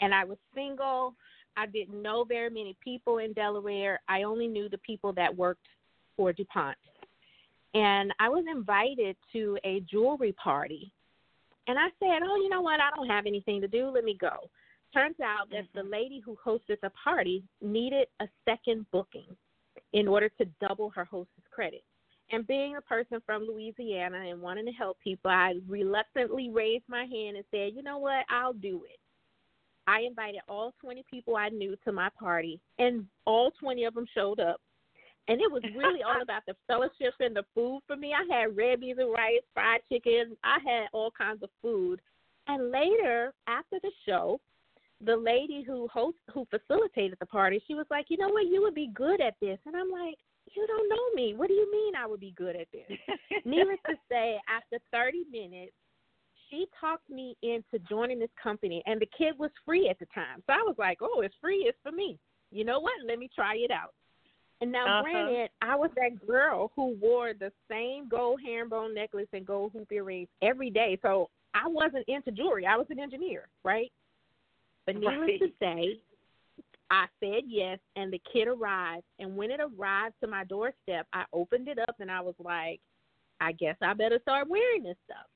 And 0.00 0.14
I 0.14 0.24
was 0.24 0.36
single. 0.54 1.14
I 1.56 1.66
didn't 1.66 2.00
know 2.00 2.24
very 2.24 2.50
many 2.50 2.76
people 2.84 3.18
in 3.18 3.32
Delaware. 3.32 4.00
I 4.06 4.24
only 4.24 4.46
knew 4.46 4.68
the 4.68 4.78
people 4.78 5.12
that 5.14 5.34
worked 5.34 5.66
for 6.16 6.32
DuPont. 6.32 6.76
And 7.74 8.12
I 8.20 8.28
was 8.28 8.44
invited 8.50 9.16
to 9.32 9.58
a 9.64 9.80
jewelry 9.90 10.32
party. 10.32 10.92
And 11.66 11.78
I 11.78 11.88
said, 11.98 12.22
Oh, 12.22 12.36
you 12.36 12.48
know 12.48 12.60
what? 12.60 12.80
I 12.80 12.94
don't 12.94 13.08
have 13.08 13.26
anything 13.26 13.60
to 13.62 13.68
do. 13.68 13.88
Let 13.88 14.04
me 14.04 14.16
go. 14.20 14.50
Turns 14.92 15.16
out 15.22 15.50
that 15.50 15.64
mm-hmm. 15.64 15.78
the 15.78 15.84
lady 15.84 16.20
who 16.24 16.36
hosted 16.44 16.80
the 16.82 16.90
party 17.02 17.42
needed 17.60 18.08
a 18.20 18.28
second 18.46 18.86
booking 18.92 19.36
in 19.92 20.08
order 20.08 20.28
to 20.38 20.46
double 20.60 20.90
her 20.90 21.04
hostess 21.04 21.44
credit. 21.50 21.82
And 22.30 22.46
being 22.46 22.76
a 22.76 22.82
person 22.82 23.22
from 23.24 23.46
Louisiana 23.46 24.26
and 24.28 24.42
wanting 24.42 24.66
to 24.66 24.72
help 24.72 24.98
people, 25.02 25.30
I 25.30 25.54
reluctantly 25.66 26.50
raised 26.50 26.84
my 26.86 27.04
hand 27.04 27.36
and 27.36 27.44
said, 27.50 27.72
you 27.74 27.82
know 27.82 27.98
what, 27.98 28.24
I'll 28.28 28.52
do 28.52 28.82
it. 28.88 28.98
I 29.86 30.00
invited 30.00 30.42
all 30.46 30.74
20 30.82 31.02
people 31.10 31.36
I 31.36 31.48
knew 31.48 31.74
to 31.84 31.92
my 31.92 32.10
party, 32.18 32.60
and 32.78 33.06
all 33.24 33.50
20 33.58 33.84
of 33.84 33.94
them 33.94 34.06
showed 34.14 34.38
up. 34.38 34.60
And 35.28 35.40
it 35.40 35.50
was 35.50 35.62
really 35.74 36.02
all 36.02 36.20
about 36.20 36.42
the 36.46 36.54
fellowship 36.66 37.14
and 37.20 37.34
the 37.34 37.44
food 37.54 37.80
for 37.86 37.96
me. 37.96 38.12
I 38.14 38.34
had 38.34 38.56
red 38.56 38.80
beans 38.80 38.98
and 38.98 39.10
rice, 39.10 39.40
fried 39.54 39.80
chicken. 39.90 40.36
I 40.44 40.58
had 40.64 40.88
all 40.92 41.10
kinds 41.10 41.42
of 41.42 41.50
food. 41.62 42.00
And 42.46 42.70
later, 42.70 43.32
after 43.46 43.78
the 43.82 43.90
show, 44.06 44.40
the 45.04 45.16
lady 45.16 45.62
who 45.62 45.86
host 45.88 46.18
who 46.32 46.46
facilitated 46.50 47.18
the 47.20 47.26
party, 47.26 47.62
she 47.66 47.74
was 47.74 47.86
like, 47.90 48.06
"You 48.08 48.18
know 48.18 48.28
what? 48.28 48.46
You 48.46 48.62
would 48.62 48.74
be 48.74 48.88
good 48.88 49.20
at 49.20 49.34
this." 49.40 49.58
And 49.66 49.76
I'm 49.76 49.90
like, 49.90 50.16
"You 50.54 50.66
don't 50.66 50.88
know 50.88 51.10
me. 51.14 51.34
What 51.34 51.48
do 51.48 51.54
you 51.54 51.70
mean 51.70 51.94
I 51.94 52.06
would 52.06 52.20
be 52.20 52.32
good 52.32 52.56
at 52.56 52.68
this?" 52.72 52.86
Needless 53.44 53.78
to 53.88 53.96
say, 54.10 54.40
after 54.48 54.78
30 54.92 55.24
minutes, 55.30 55.72
she 56.50 56.66
talked 56.80 57.08
me 57.08 57.36
into 57.42 57.78
joining 57.88 58.18
this 58.18 58.30
company, 58.42 58.82
and 58.86 59.00
the 59.00 59.08
kid 59.16 59.38
was 59.38 59.50
free 59.64 59.88
at 59.88 59.98
the 59.98 60.06
time. 60.06 60.42
So 60.46 60.52
I 60.52 60.62
was 60.66 60.76
like, 60.78 60.98
"Oh, 61.00 61.20
it's 61.20 61.34
free. 61.40 61.66
It's 61.68 61.78
for 61.82 61.92
me. 61.92 62.18
You 62.50 62.64
know 62.64 62.80
what? 62.80 62.94
Let 63.06 63.18
me 63.18 63.28
try 63.34 63.56
it 63.56 63.70
out." 63.70 63.94
And 64.60 64.72
now, 64.72 64.88
Uh-huh. 64.88 65.02
granted, 65.02 65.50
I 65.62 65.76
was 65.76 65.90
that 65.94 66.26
girl 66.26 66.72
who 66.74 66.96
wore 67.00 67.32
the 67.32 67.52
same 67.70 68.08
gold 68.08 68.40
herringbone 68.44 68.94
necklace 68.94 69.28
and 69.32 69.46
gold 69.46 69.72
hoop 69.72 69.92
earrings 69.92 70.28
every 70.42 70.70
day. 70.70 70.98
So 71.02 71.30
I 71.54 71.68
wasn't 71.68 72.08
into 72.08 72.32
jewelry. 72.32 72.66
I 72.66 72.76
was 72.76 72.86
an 72.90 72.98
engineer, 72.98 73.46
right? 73.64 73.92
But 74.88 74.96
needless 75.00 75.38
to 75.40 75.48
say, 75.60 76.00
I 76.90 77.04
said 77.20 77.42
yes, 77.46 77.78
and 77.96 78.10
the 78.10 78.20
kid 78.32 78.48
arrived. 78.48 79.04
And 79.18 79.36
when 79.36 79.50
it 79.50 79.60
arrived 79.60 80.14
to 80.22 80.26
my 80.26 80.44
doorstep, 80.44 81.06
I 81.12 81.24
opened 81.34 81.68
it 81.68 81.78
up 81.78 81.96
and 82.00 82.10
I 82.10 82.22
was 82.22 82.34
like, 82.42 82.80
I 83.38 83.52
guess 83.52 83.76
I 83.82 83.92
better 83.92 84.18
start 84.22 84.48
wearing 84.48 84.84
this 84.84 84.96
stuff. 85.04 85.26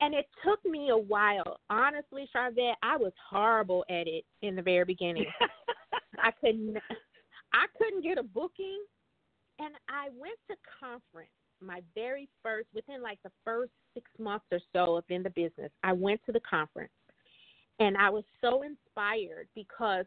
And 0.00 0.14
it 0.14 0.26
took 0.42 0.64
me 0.64 0.88
a 0.88 0.96
while. 0.96 1.60
Honestly, 1.68 2.26
Sharvette, 2.34 2.76
I 2.82 2.96
was 2.96 3.12
horrible 3.30 3.84
at 3.90 4.08
it 4.08 4.24
in 4.40 4.56
the 4.56 4.62
very 4.62 4.86
beginning. 4.86 5.26
I 6.18 6.30
couldn't 6.40 6.78
I 7.52 7.66
couldn't 7.76 8.02
get 8.02 8.16
a 8.16 8.22
booking 8.22 8.82
and 9.58 9.74
I 9.88 10.08
went 10.18 10.38
to 10.50 10.56
conference 10.80 11.30
my 11.60 11.82
very 11.94 12.28
first 12.42 12.68
within 12.74 13.02
like 13.02 13.18
the 13.22 13.30
first 13.44 13.70
six 13.94 14.10
months 14.18 14.46
or 14.50 14.60
so 14.72 14.96
of 14.96 15.04
in 15.10 15.22
the 15.22 15.30
business. 15.30 15.70
I 15.84 15.92
went 15.92 16.20
to 16.26 16.32
the 16.32 16.40
conference 16.40 16.90
and 17.78 17.96
I 17.96 18.10
was 18.10 18.24
so 18.40 18.62
inspired 18.62 19.48
because 19.54 20.04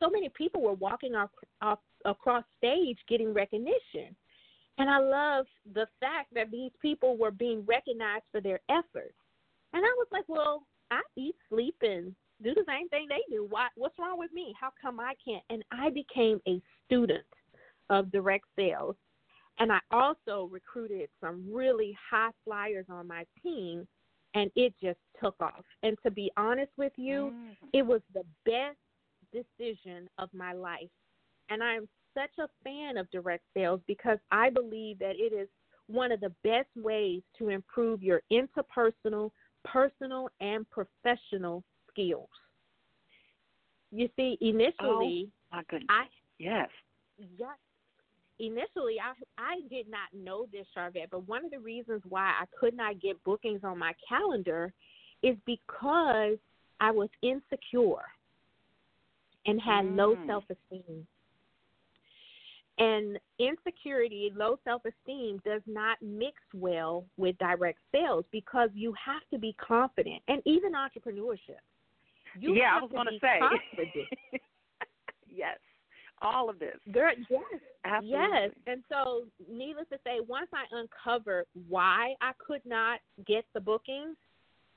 so 0.00 0.10
many 0.10 0.28
people 0.30 0.62
were 0.62 0.74
walking 0.74 1.14
off, 1.14 1.30
off 1.60 1.78
across 2.04 2.44
stage 2.58 2.98
getting 3.08 3.32
recognition. 3.32 4.16
And 4.78 4.88
I 4.88 4.98
love 4.98 5.46
the 5.74 5.86
fact 6.00 6.32
that 6.34 6.50
these 6.50 6.72
people 6.80 7.16
were 7.16 7.30
being 7.30 7.64
recognized 7.66 8.24
for 8.32 8.40
their 8.40 8.60
efforts. 8.68 9.14
And 9.72 9.84
I 9.84 9.94
was 9.96 10.06
like, 10.10 10.24
well, 10.28 10.66
I 10.90 11.00
eat, 11.16 11.36
sleep, 11.48 11.76
and 11.82 12.14
do 12.42 12.54
the 12.54 12.64
same 12.66 12.88
thing 12.88 13.06
they 13.08 13.22
do. 13.34 13.46
Why, 13.48 13.68
what's 13.76 13.98
wrong 13.98 14.18
with 14.18 14.32
me? 14.32 14.54
How 14.58 14.70
come 14.80 14.98
I 14.98 15.14
can't? 15.24 15.44
And 15.50 15.62
I 15.70 15.90
became 15.90 16.40
a 16.48 16.60
student 16.86 17.24
of 17.90 18.10
direct 18.10 18.44
sales. 18.56 18.96
And 19.58 19.70
I 19.70 19.78
also 19.90 20.48
recruited 20.50 21.08
some 21.20 21.46
really 21.50 21.96
high 22.10 22.30
flyers 22.44 22.86
on 22.90 23.06
my 23.06 23.24
team, 23.42 23.86
and 24.34 24.50
it 24.56 24.74
just 24.82 24.98
took 25.22 25.34
off. 25.40 25.64
And 25.82 25.96
to 26.04 26.10
be 26.10 26.30
honest 26.36 26.72
with 26.76 26.92
you, 26.96 27.32
mm-hmm. 27.34 27.66
it 27.72 27.82
was 27.82 28.00
the 28.14 28.24
best 28.44 28.78
decision 29.32 30.08
of 30.18 30.28
my 30.32 30.52
life. 30.52 30.90
And 31.50 31.62
I 31.62 31.74
am 31.74 31.88
such 32.14 32.30
a 32.38 32.48
fan 32.64 32.96
of 32.96 33.10
direct 33.10 33.44
sales 33.54 33.80
because 33.86 34.18
I 34.30 34.50
believe 34.50 34.98
that 34.98 35.16
it 35.16 35.32
is 35.32 35.48
one 35.86 36.12
of 36.12 36.20
the 36.20 36.32
best 36.44 36.68
ways 36.76 37.22
to 37.38 37.48
improve 37.48 38.02
your 38.02 38.22
interpersonal, 38.32 39.30
personal, 39.64 40.28
and 40.40 40.66
professional 40.70 41.62
skills. 41.90 42.28
You 43.90 44.08
see, 44.16 44.38
initially, 44.40 45.30
oh, 45.52 45.56
my 45.56 45.62
goodness. 45.68 45.88
I 45.90 46.04
yes, 46.38 46.68
yes. 47.38 47.58
Initially, 48.42 48.96
I 49.00 49.12
I 49.38 49.60
did 49.70 49.86
not 49.88 50.08
know 50.12 50.46
this, 50.50 50.66
Sharvette, 50.76 51.10
but 51.12 51.28
one 51.28 51.44
of 51.44 51.52
the 51.52 51.60
reasons 51.60 52.02
why 52.08 52.34
I 52.40 52.44
could 52.58 52.76
not 52.76 53.00
get 53.00 53.22
bookings 53.22 53.60
on 53.62 53.78
my 53.78 53.92
calendar 54.08 54.72
is 55.22 55.36
because 55.46 56.38
I 56.80 56.90
was 56.90 57.08
insecure 57.22 58.02
and 59.46 59.60
had 59.60 59.84
mm. 59.84 59.96
low 59.96 60.16
self 60.26 60.42
esteem. 60.50 61.06
And 62.78 63.16
insecurity, 63.38 64.32
low 64.34 64.58
self 64.64 64.82
esteem 64.86 65.40
does 65.44 65.62
not 65.66 65.98
mix 66.02 66.34
well 66.52 67.04
with 67.16 67.38
direct 67.38 67.78
sales 67.92 68.24
because 68.32 68.70
you 68.74 68.92
have 69.04 69.22
to 69.30 69.38
be 69.38 69.54
confident. 69.64 70.20
And 70.26 70.42
even 70.46 70.72
entrepreneurship. 70.72 71.62
You 72.40 72.56
yeah, 72.56 72.76
I 72.76 72.82
was 72.82 72.90
going 72.90 73.06
to 73.06 73.18
say. 73.20 73.38
yes. 75.30 75.58
All 76.22 76.48
of 76.48 76.58
this. 76.58 76.76
Girl, 76.92 77.12
yes. 77.28 77.42
Absolutely. 77.84 78.18
Yes. 78.18 78.50
And 78.66 78.82
so, 78.88 79.24
needless 79.50 79.86
to 79.90 79.98
say, 80.04 80.20
once 80.26 80.48
I 80.54 80.64
uncovered 80.70 81.46
why 81.68 82.14
I 82.20 82.32
could 82.38 82.64
not 82.64 83.00
get 83.26 83.44
the 83.54 83.60
bookings, 83.60 84.16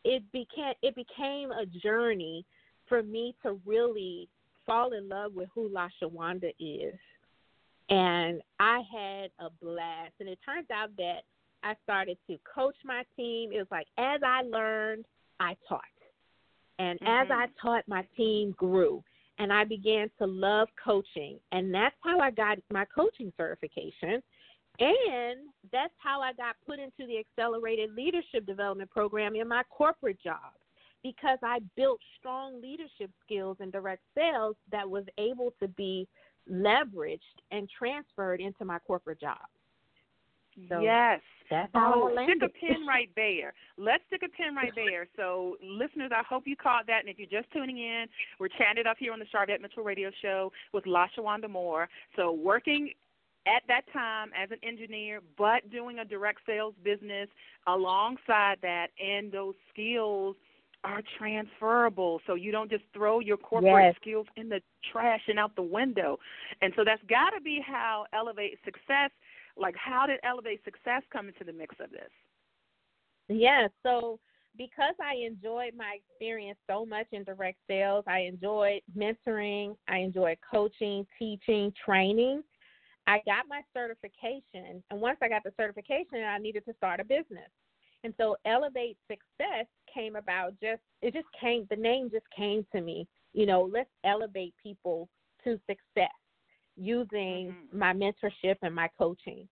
it 0.04 0.24
became 0.32 0.74
it 0.82 0.96
became 0.96 1.52
a 1.52 1.66
journey 1.66 2.46
for 2.90 3.04
me 3.04 3.36
to 3.44 3.60
really 3.66 4.28
fall 4.66 4.94
in 4.94 5.08
love 5.08 5.34
with 5.34 5.50
who 5.54 5.70
LaShawanda 5.70 6.52
is 6.60 6.96
and 7.90 8.42
I 8.60 8.82
had 8.92 9.32
a 9.40 9.50
blast. 9.62 10.14
And 10.20 10.30
it 10.30 10.40
turns 10.46 10.68
out 10.74 10.90
that 10.98 11.20
I 11.64 11.74
started 11.84 12.18
to 12.28 12.38
coach 12.54 12.76
my 12.84 13.04
team. 13.16 13.52
It 13.52 13.58
was 13.58 13.68
like 13.72 13.88
as 13.98 14.22
I 14.26 14.42
learned, 14.42 15.06
I 15.40 15.56
taught. 15.68 15.82
And 16.80 17.00
mm-hmm. 17.00 17.08
as 17.08 17.28
I 17.32 17.46
taught, 17.62 17.84
my 17.88 18.06
team 18.18 18.56
grew. 18.58 19.04
And 19.38 19.52
I 19.52 19.66
began 19.66 20.10
to 20.20 20.26
love 20.26 20.70
coaching. 20.82 21.40
And 21.52 21.74
that's 21.74 21.96
how 22.04 22.20
I 22.20 22.32
got 22.32 22.58
my 22.72 22.86
coaching 22.86 23.34
certification. 23.38 24.22
And 24.80 25.40
that's 25.72 25.94
how 25.98 26.22
I 26.22 26.34
got 26.34 26.56
put 26.66 26.80
into 26.80 27.08
the 27.08 27.20
accelerated 27.20 27.94
leadership 27.94 28.46
development 28.46 28.90
program 28.90 29.36
in 29.36 29.48
my 29.48 29.64
corporate 29.70 30.22
job 30.22 30.54
because 31.04 31.38
I 31.44 31.60
built 31.78 32.00
strong 32.20 32.62
leadership 32.62 33.12
skills 33.24 33.58
in 33.60 33.70
direct 33.70 34.02
sales 34.18 34.56
that 34.72 34.90
was 34.90 35.06
able 35.18 35.54
to 35.62 35.68
be 35.68 36.08
leveraged 36.52 37.20
and 37.52 37.70
transferred 37.78 38.42
into 38.42 38.66
my 38.66 38.80
corporate 38.80 39.22
job. 39.22 39.38
So 40.70 40.80
yes. 40.80 41.22
That's 41.50 41.70
oh, 41.76 42.10
stick 42.12 42.42
a 42.42 42.50
pin 42.50 42.88
right 42.88 43.10
there. 43.16 43.54
Let's 43.78 44.04
stick 44.08 44.22
a 44.26 44.30
pin 44.30 44.56
right 44.56 44.72
there. 44.76 45.08
So, 45.16 45.58
listeners, 45.62 46.12
I 46.12 46.24
hope 46.28 46.44
you 46.48 46.56
caught 46.56 46.88
that. 46.88 47.02
And 47.02 47.10
if 47.10 47.20
you're 47.20 47.42
just 47.42 47.52
tuning 47.54 47.78
in, 47.78 48.06
we're 48.40 48.48
chatting 48.48 48.88
up 48.90 48.98
here 48.98 49.14
on 49.14 49.20
the 49.20 49.26
Sharvette 49.26 49.62
Mitchell 49.62 49.84
Radio 49.84 50.10
Show 50.24 50.52
with 50.74 50.86
LaShawanda 50.86 51.48
Moore. 51.48 51.88
So, 52.16 52.32
working 52.32 52.90
at 53.48 53.62
that 53.68 53.82
time 53.94 54.32
as 54.36 54.50
an 54.50 54.58
engineer, 54.64 55.22
but 55.38 55.70
doing 55.70 56.00
a 56.00 56.06
direct 56.06 56.40
sales 56.48 56.74
business 56.84 57.30
alongside 57.68 58.58
that, 58.64 58.88
and 59.00 59.32
those 59.32 59.54
skills 59.72 60.36
are 60.84 61.02
transferable. 61.18 62.22
So 62.28 62.36
you 62.36 62.52
don't 62.52 62.70
just 62.70 62.84
throw 62.94 63.20
your 63.20 63.38
corporate 63.38 63.74
yes. 63.74 63.96
skills 64.00 64.28
in 64.38 64.50
the 64.50 64.62
trash 64.92 65.22
and 65.28 65.40
out 65.40 65.56
the 65.56 65.64
window. 65.64 66.20
And 66.62 66.74
so 66.76 66.84
that's 66.86 67.02
got 67.10 67.32
to 67.32 67.42
be 67.42 67.60
how 67.66 68.06
Elevate 68.14 68.60
Success, 68.64 69.10
like 69.58 69.76
how 69.76 70.06
did 70.06 70.20
Elevate 70.24 70.64
Success 70.64 71.04
come 71.12 71.28
into 71.28 71.44
the 71.44 71.54
mix 71.54 71.76
of 71.80 71.92
this? 71.92 72.10
Yeah, 73.28 73.68
so 73.84 74.20
because 74.58 74.96
I 75.02 75.16
enjoyed 75.26 75.74
my 75.76 75.98
experience 75.98 76.58
so 76.70 76.86
much 76.86 77.08
in 77.12 77.24
direct 77.24 77.58
sales, 77.68 78.04
I 78.08 78.20
enjoyed 78.20 78.82
mentoring, 78.98 79.76
I 79.88 79.98
enjoyed 79.98 80.38
coaching, 80.50 81.06
teaching, 81.20 81.74
training. 81.84 82.44
I 83.08 83.22
got 83.26 83.46
my 83.48 83.62
certification, 83.74 84.84
and 84.90 85.02
once 85.02 85.18
I 85.22 85.30
got 85.30 85.44
the 85.44 85.54
certification, 85.58 86.24
I 86.24 86.40
needed 86.40 86.66
to 86.66 86.74
start 86.76 87.00
a 87.00 87.04
business. 87.04 87.50
And 88.04 88.14
so 88.18 88.36
Elevate 88.46 88.98
Success 89.08 89.66
came 89.94 90.16
about 90.16 90.54
just 90.62 90.82
it 91.02 91.14
just 91.14 91.28
came 91.40 91.68
the 91.70 91.76
name 91.76 92.10
just 92.12 92.26
came 92.36 92.66
to 92.72 92.82
me. 92.82 93.08
You 93.34 93.46
know, 93.46 93.70
let's 93.72 93.90
elevate 94.04 94.54
people 94.62 95.10
to 95.44 95.60
success 95.68 96.10
using 96.78 97.54
mm-hmm. 97.54 97.80
my 97.80 97.94
mentorship 97.94 98.56
and 98.62 98.74
my 98.74 98.90
coaching. 98.98 99.48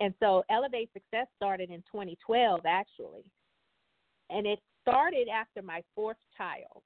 And 0.00 0.14
so 0.20 0.42
Elevate 0.50 0.90
Success 0.92 1.26
started 1.36 1.70
in 1.70 1.82
2012 1.92 2.60
actually. 2.66 3.24
And 4.30 4.46
it 4.46 4.58
started 4.80 5.28
after 5.28 5.62
my 5.62 5.82
fourth 5.94 6.16
child. 6.36 6.82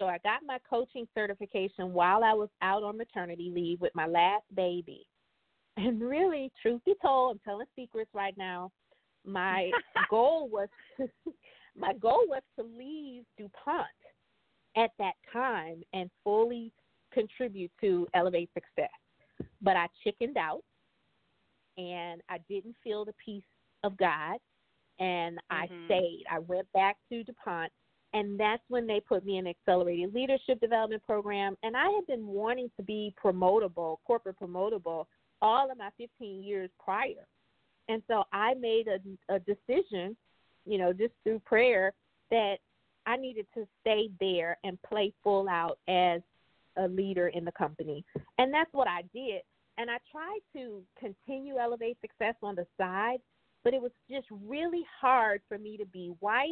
So 0.00 0.06
I 0.06 0.18
got 0.18 0.40
my 0.44 0.58
coaching 0.68 1.06
certification 1.14 1.92
while 1.92 2.24
I 2.24 2.32
was 2.32 2.48
out 2.62 2.82
on 2.82 2.98
maternity 2.98 3.50
leave 3.54 3.80
with 3.80 3.92
my 3.94 4.06
last 4.06 4.44
baby. 4.54 5.06
And 5.76 6.00
really, 6.00 6.52
truth 6.62 6.80
be 6.86 6.94
told, 7.02 7.32
I'm 7.32 7.40
telling 7.44 7.66
secrets 7.74 8.10
right 8.14 8.38
now 8.38 8.70
my 9.24 9.70
goal 10.10 10.48
was 10.48 10.68
to 10.96 11.08
my 11.76 11.92
goal 11.94 12.24
was 12.28 12.42
to 12.58 12.64
leave 12.64 13.24
DuPont 13.36 13.86
at 14.76 14.90
that 14.98 15.14
time 15.32 15.82
and 15.92 16.10
fully 16.22 16.72
contribute 17.12 17.70
to 17.80 18.06
Elevate 18.14 18.50
Success. 18.54 18.90
But 19.64 19.76
I 19.76 19.88
chickened 20.04 20.36
out 20.36 20.62
and 21.76 22.20
I 22.28 22.38
didn't 22.48 22.76
feel 22.84 23.04
the 23.04 23.14
peace 23.24 23.42
of 23.82 23.96
God 23.96 24.38
and 25.00 25.38
I 25.50 25.66
mm-hmm. 25.66 25.86
stayed. 25.86 26.24
I 26.30 26.38
went 26.38 26.70
back 26.72 26.96
to 27.10 27.24
DuPont 27.24 27.72
and 28.12 28.38
that's 28.38 28.62
when 28.68 28.86
they 28.86 29.00
put 29.00 29.24
me 29.24 29.38
in 29.38 29.46
accelerated 29.46 30.14
leadership 30.14 30.60
development 30.60 31.02
program 31.02 31.56
and 31.62 31.76
I 31.76 31.90
had 31.90 32.06
been 32.06 32.26
wanting 32.26 32.70
to 32.76 32.82
be 32.82 33.12
promotable, 33.22 33.96
corporate 34.06 34.38
promotable 34.38 35.06
all 35.42 35.70
of 35.70 35.78
my 35.78 35.90
15 35.98 36.42
years 36.42 36.70
prior. 36.82 37.26
And 37.88 38.02
so 38.08 38.24
I 38.32 38.54
made 38.54 38.86
a, 38.88 39.34
a 39.34 39.40
decision, 39.40 40.16
you 40.64 40.78
know, 40.78 40.92
just 40.92 41.12
through 41.22 41.40
prayer, 41.40 41.92
that 42.30 42.56
I 43.06 43.16
needed 43.16 43.46
to 43.54 43.66
stay 43.80 44.10
there 44.20 44.56
and 44.64 44.80
play 44.82 45.12
full 45.22 45.48
out 45.48 45.78
as 45.88 46.22
a 46.76 46.88
leader 46.88 47.28
in 47.28 47.44
the 47.44 47.52
company. 47.52 48.04
And 48.38 48.52
that's 48.52 48.72
what 48.72 48.88
I 48.88 49.02
did. 49.12 49.42
And 49.78 49.90
I 49.90 49.98
tried 50.10 50.40
to 50.54 50.82
continue 50.98 51.58
Elevate 51.58 51.98
Success 52.00 52.34
on 52.42 52.54
the 52.54 52.66
side, 52.78 53.18
but 53.64 53.74
it 53.74 53.82
was 53.82 53.90
just 54.10 54.26
really 54.30 54.84
hard 55.00 55.40
for 55.48 55.58
me 55.58 55.76
to 55.76 55.86
be 55.86 56.12
wife, 56.20 56.50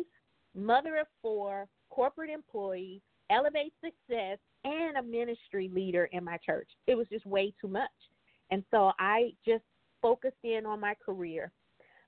mother 0.55 0.97
of 0.97 1.07
four, 1.21 1.69
corporate 1.91 2.31
employee, 2.31 3.01
Elevate 3.31 3.73
Success, 3.81 4.39
and 4.65 4.97
a 4.97 5.03
ministry 5.03 5.71
leader 5.73 6.09
in 6.13 6.25
my 6.25 6.37
church. 6.39 6.69
It 6.87 6.97
was 6.97 7.07
just 7.11 7.27
way 7.27 7.53
too 7.61 7.69
much. 7.69 7.91
And 8.51 8.65
so 8.71 8.93
I 8.99 9.33
just 9.47 9.65
focused 10.01 10.37
in 10.43 10.67
on 10.67 10.81
my 10.81 10.95
career. 11.05 11.53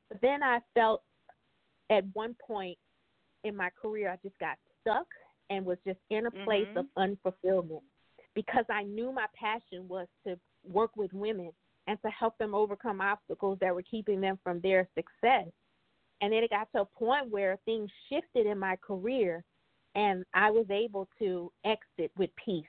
But 0.09 0.21
then 0.21 0.43
I 0.43 0.59
felt 0.75 1.03
at 1.91 2.05
one 2.13 2.37
point 2.47 2.79
in 3.45 3.57
my 3.57 3.71
career, 3.81 4.11
I 4.11 4.17
just 4.23 4.39
got 4.39 4.57
stuck 4.81 5.07
and 5.51 5.65
was 5.65 5.79
just 5.87 5.99
in 6.11 6.27
a 6.27 6.31
place 6.31 6.67
mm-hmm. 6.75 6.79
of 6.79 6.87
unfulfillment 6.99 7.83
because 8.35 8.65
I 8.69 8.83
knew 8.83 9.13
my 9.13 9.27
passion 9.39 9.87
was 9.89 10.07
to 10.27 10.39
work 10.65 10.91
with 10.97 11.13
women 11.13 11.51
and 11.87 11.99
to 12.03 12.11
help 12.11 12.37
them 12.39 12.55
overcome 12.55 13.01
obstacles 13.01 13.59
that 13.61 13.75
were 13.75 13.83
keeping 13.83 14.21
them 14.21 14.39
from 14.43 14.61
their 14.61 14.89
success. 14.95 15.49
And 16.21 16.33
then 16.33 16.43
it 16.43 16.51
got 16.51 16.69
to 16.73 16.83
a 16.83 16.85
point 16.85 17.31
where 17.31 17.59
things 17.65 17.91
shifted 18.09 18.47
in 18.47 18.59
my 18.59 18.77
career 18.77 19.45
and 19.95 20.25
I 20.35 20.51
was 20.51 20.67
able 20.71 21.09
to 21.19 21.53
exit 21.65 22.11
with 22.17 22.31
peace. 22.43 22.65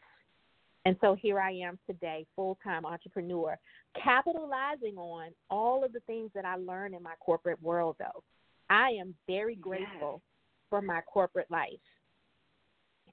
And 0.85 0.95
so 1.01 1.15
here 1.15 1.39
I 1.39 1.51
am 1.51 1.79
today, 1.87 2.27
full 2.35 2.57
time 2.63 2.85
entrepreneur, 2.85 3.57
capitalizing 4.01 4.97
on 4.97 5.31
all 5.49 5.83
of 5.83 5.93
the 5.93 6.01
things 6.01 6.29
that 6.35 6.45
I 6.45 6.55
learned 6.57 6.93
in 6.93 7.01
my 7.01 7.15
corporate 7.19 7.61
world, 7.61 7.95
though. 7.97 8.23
I 8.69 8.89
am 8.99 9.15
very 9.27 9.55
grateful 9.55 10.21
yes. 10.21 10.21
for 10.69 10.81
my 10.81 11.01
corporate 11.01 11.49
life 11.49 11.71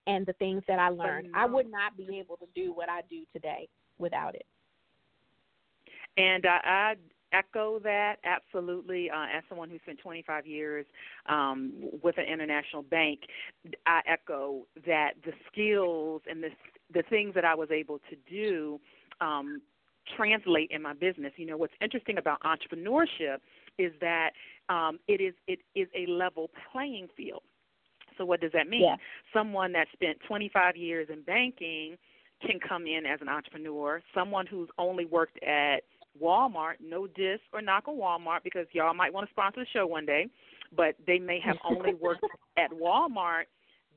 and 0.07 0.27
the 0.27 0.33
things 0.35 0.63
that 0.69 0.79
I 0.79 0.89
learned. 0.89 1.29
I 1.35 1.47
would 1.47 1.71
not 1.71 1.97
be 1.97 2.19
able 2.19 2.37
to 2.39 2.47
do 2.55 2.73
what 2.73 2.89
I 2.89 3.03
do 3.09 3.23
today 3.33 3.69
without 3.99 4.35
it. 4.35 4.47
And 6.17 6.45
I, 6.47 6.61
I 6.65 6.95
echo 7.33 7.79
that 7.81 8.17
absolutely. 8.25 9.11
Uh, 9.11 9.25
as 9.37 9.43
someone 9.49 9.71
who 9.71 9.79
spent 9.81 9.99
25 9.99 10.47
years 10.47 10.87
um, 11.29 11.73
with 12.03 12.19
an 12.19 12.25
international 12.25 12.83
bank, 12.83 13.21
I 13.87 14.01
echo 14.07 14.67
that 14.87 15.13
the 15.25 15.33
skills 15.51 16.23
and 16.29 16.43
the 16.43 16.49
the 16.93 17.03
things 17.09 17.35
that 17.35 17.45
I 17.45 17.55
was 17.55 17.71
able 17.71 17.99
to 18.11 18.17
do 18.31 18.79
um, 19.21 19.63
translate 20.17 20.71
in 20.71 20.83
my 20.83 20.93
business. 20.93 21.33
You 21.37 21.47
know, 21.47 21.57
what's 21.57 21.73
interesting 21.81 22.19
about 22.19 22.41
entrepreneurship 22.43 23.39
is 23.79 23.93
that 24.01 24.31
um, 24.69 24.99
it 25.09 25.21
is 25.21 25.35
it 25.47 25.61
is 25.75 25.89
a 25.97 26.11
level 26.11 26.51
playing 26.71 27.09
field. 27.17 27.43
So 28.19 28.27
what 28.27 28.41
does 28.41 28.53
that 28.53 28.69
mean? 28.69 28.83
Yeah. 28.83 28.97
Someone 29.33 29.73
that 29.73 29.87
spent 29.93 30.19
25 30.29 30.77
years 30.77 31.09
in 31.11 31.23
banking 31.23 31.97
can 32.43 32.61
come 32.61 32.87
in 32.87 33.07
as 33.07 33.21
an 33.23 33.29
entrepreneur. 33.29 34.03
Someone 34.15 34.47
who's 34.47 34.69
only 34.77 35.07
worked 35.07 35.43
at 35.43 35.85
Walmart, 36.21 36.75
no 36.81 37.07
diss 37.07 37.41
or 37.53 37.63
knock 37.63 37.89
on 37.89 37.97
Walmart 37.97 38.43
because 38.45 38.67
y'all 38.73 38.95
might 38.95 39.13
want 39.13 39.27
to 39.27 39.33
sponsor 39.33 39.61
the 39.61 39.67
show 39.73 39.87
one 39.87 40.07
day, 40.07 40.29
but 40.77 40.95
they 41.07 41.19
may 41.19 41.41
have 41.41 41.57
only 41.65 41.95
worked 42.01 42.25
at 42.57 42.71
Walmart. 42.71 43.45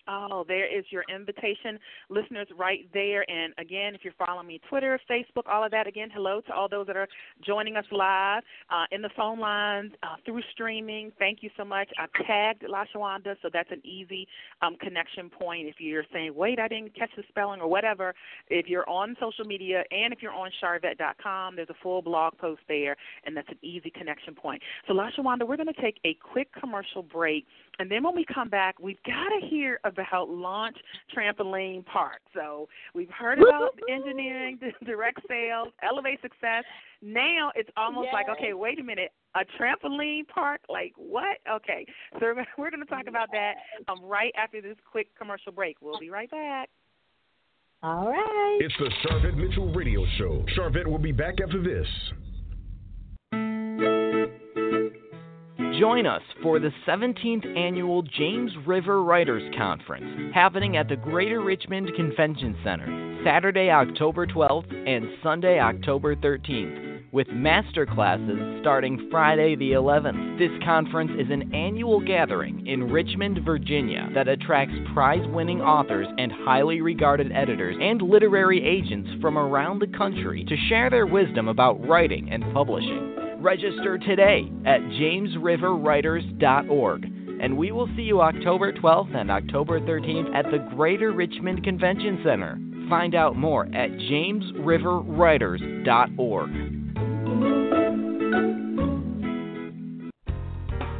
Oh, 0.07 0.45
there 0.47 0.65
is 0.65 0.85
your 0.89 1.03
invitation, 1.13 1.79
listeners, 2.09 2.47
right 2.57 2.87
there. 2.93 3.29
And 3.29 3.53
again, 3.57 3.93
if 3.95 4.01
you're 4.03 4.13
following 4.25 4.47
me, 4.47 4.61
Twitter, 4.69 4.99
Facebook, 5.09 5.47
all 5.51 5.63
of 5.63 5.71
that, 5.71 5.87
again, 5.87 6.09
hello 6.13 6.41
to 6.41 6.53
all 6.53 6.69
those 6.69 6.87
that 6.87 6.95
are 6.95 7.07
joining 7.45 7.75
us 7.75 7.85
live 7.91 8.43
uh, 8.69 8.85
in 8.91 9.01
the 9.01 9.09
phone 9.15 9.39
lines, 9.39 9.91
uh, 10.03 10.15
through 10.25 10.41
streaming. 10.53 11.11
Thank 11.19 11.39
you 11.41 11.49
so 11.57 11.65
much. 11.65 11.89
I've 11.99 12.11
tagged 12.25 12.63
LaShawanda, 12.63 13.35
so 13.41 13.49
that's 13.51 13.71
an 13.71 13.81
easy 13.85 14.27
um, 14.61 14.77
connection 14.79 15.29
point. 15.29 15.67
If 15.67 15.75
you're 15.79 16.05
saying, 16.13 16.33
wait, 16.35 16.59
I 16.59 16.67
didn't 16.67 16.95
catch 16.95 17.11
the 17.17 17.23
spelling 17.29 17.61
or 17.61 17.67
whatever, 17.67 18.13
if 18.49 18.67
you're 18.67 18.87
on 18.89 19.15
social 19.19 19.45
media 19.45 19.83
and 19.91 20.13
if 20.13 20.21
you're 20.21 20.33
on 20.33 20.49
sharvette.com, 20.63 21.55
there's 21.55 21.69
a 21.69 21.75
full 21.83 22.01
blog 22.01 22.37
post 22.37 22.61
there, 22.67 22.95
and 23.25 23.35
that's 23.35 23.49
an 23.49 23.57
easy 23.61 23.89
connection 23.89 24.35
point. 24.35 24.61
So, 24.87 24.93
LaShawanda, 24.93 25.47
we're 25.47 25.57
going 25.57 25.67
to 25.67 25.81
take 25.81 25.99
a 26.05 26.15
quick 26.15 26.49
commercial 26.59 27.03
break. 27.03 27.45
And 27.79 27.91
then 27.91 28.03
when 28.03 28.15
we 28.15 28.25
come 28.33 28.49
back, 28.49 28.79
we've 28.79 29.01
got 29.05 29.29
to 29.39 29.47
hear 29.47 29.79
about 29.97 30.29
Launch 30.29 30.77
Trampoline 31.15 31.85
Park. 31.85 32.21
So 32.33 32.67
we've 32.93 33.09
heard 33.09 33.39
about 33.39 33.71
engineering, 33.89 34.59
direct 34.85 35.19
sales, 35.27 35.69
elevate 35.83 36.21
success. 36.21 36.63
Now 37.01 37.51
it's 37.55 37.69
almost 37.77 38.07
like, 38.13 38.27
okay, 38.29 38.53
wait 38.53 38.79
a 38.79 38.83
minute, 38.83 39.11
a 39.35 39.41
trampoline 39.61 40.27
park? 40.27 40.61
Like 40.69 40.93
what? 40.97 41.37
Okay, 41.49 41.85
so 42.13 42.19
we're 42.21 42.33
gonna- 42.35 42.47
we're 42.57 42.71
going 42.71 42.83
to 42.83 42.89
talk 42.89 43.07
about 43.07 43.29
that 43.31 43.53
um, 43.87 44.03
right 44.03 44.33
after 44.37 44.61
this 44.61 44.75
quick 44.89 45.07
commercial 45.17 45.51
break. 45.51 45.77
We'll 45.81 45.99
be 45.99 46.09
right 46.09 46.29
back. 46.31 46.69
All 47.83 48.09
right. 48.11 48.57
It's 48.59 48.73
the 48.79 48.89
Sharvette 49.07 49.35
Mitchell 49.37 49.71
Radio 49.73 50.03
Show. 50.17 50.43
Sharvette 50.57 50.87
will 50.87 50.97
be 50.97 51.11
back 51.11 51.35
after 51.43 51.61
this. 51.61 51.87
Join 55.77 56.07
us 56.07 56.23
for 56.41 56.57
the 56.59 56.71
17th 56.87 57.45
annual 57.55 58.01
James 58.01 58.51
River 58.65 59.03
Writers 59.03 59.43
Conference 59.55 60.33
happening 60.33 60.75
at 60.75 60.89
the 60.89 60.95
Greater 60.95 61.39
Richmond 61.39 61.91
Convention 61.95 62.57
Center 62.63 63.21
Saturday, 63.23 63.69
October 63.69 64.25
12th 64.25 64.73
and 64.73 65.05
Sunday, 65.21 65.59
October 65.59 66.15
13th, 66.15 67.03
with 67.11 67.27
master 67.27 67.85
classes 67.85 68.39
starting 68.59 69.07
Friday 69.11 69.55
the 69.55 69.73
11th. 69.73 70.39
This 70.39 70.49
conference 70.65 71.11
is 71.19 71.29
an 71.29 71.53
annual 71.53 71.99
gathering 72.03 72.65
in 72.65 72.91
Richmond, 72.91 73.41
Virginia 73.45 74.09
that 74.15 74.27
attracts 74.27 74.73
prize 74.95 75.27
winning 75.27 75.61
authors 75.61 76.07
and 76.17 76.31
highly 76.31 76.81
regarded 76.81 77.31
editors 77.31 77.77
and 77.79 78.01
literary 78.01 78.65
agents 78.65 79.11
from 79.21 79.37
around 79.37 79.77
the 79.77 79.97
country 79.97 80.43
to 80.45 80.57
share 80.69 80.89
their 80.89 81.05
wisdom 81.05 81.47
about 81.47 81.87
writing 81.87 82.31
and 82.31 82.43
publishing. 82.51 83.26
Register 83.39 83.97
today 83.97 84.51
at 84.65 84.81
jamesriverwriters.org. 84.81 87.13
And 87.39 87.55
we 87.55 87.71
will 87.71 87.87
see 87.95 88.01
you 88.01 88.19
October 88.21 88.73
12th 88.73 89.15
and 89.15 89.29
October 89.29 89.79
13th 89.79 90.33
at 90.35 90.45
the 90.51 90.57
Greater 90.75 91.11
Richmond 91.11 91.63
Convention 91.63 92.19
Center. 92.25 92.57
Find 92.89 93.13
out 93.13 93.35
more 93.35 93.67
at 93.67 93.91
jamesriverwriters.org. 93.91 96.49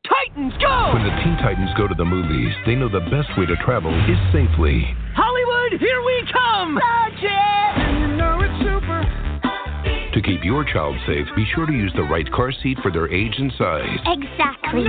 Titans 0.07 0.53
go! 0.61 0.91
When 0.93 1.03
the 1.03 1.09
Teen 1.23 1.35
Titans 1.43 1.71
go 1.77 1.87
to 1.87 1.95
the 1.95 2.05
movies, 2.05 2.53
they 2.65 2.75
know 2.75 2.87
the 2.87 3.01
best 3.11 3.37
way 3.37 3.45
to 3.45 3.57
travel 3.65 3.91
is 4.09 4.17
safely. 4.31 4.95
Hollywood, 5.71 5.79
here 5.79 6.01
we 6.03 6.23
come! 6.31 6.79
To 10.13 10.21
keep 10.21 10.43
your 10.43 10.65
child 10.65 10.95
safe, 11.07 11.25
be 11.35 11.45
sure 11.55 11.65
to 11.65 11.71
use 11.71 11.91
the 11.95 12.03
right 12.03 12.29
car 12.31 12.51
seat 12.51 12.77
for 12.81 12.91
their 12.91 13.11
age 13.11 13.33
and 13.37 13.51
size. 13.57 13.99
Exactly. 14.05 14.85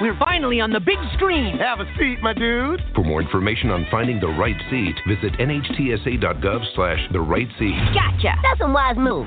We're 0.00 0.18
finally 0.18 0.60
on 0.60 0.70
the 0.70 0.78
big 0.78 0.98
screen. 1.14 1.58
Have 1.58 1.80
a 1.80 1.86
seat, 1.98 2.18
my 2.22 2.32
dude. 2.32 2.80
For 2.94 3.02
more 3.02 3.20
information 3.20 3.70
on 3.70 3.86
finding 3.90 4.20
the 4.20 4.28
right 4.28 4.56
seat, 4.70 4.94
visit 5.08 5.32
nhtsa.gov 5.40 6.74
slash 6.76 7.00
the 7.12 7.20
right 7.20 7.48
seat. 7.58 7.74
Gotcha. 7.94 8.36
That's 8.42 8.60
a 8.60 8.70
wise 8.70 8.96
move. 8.96 9.26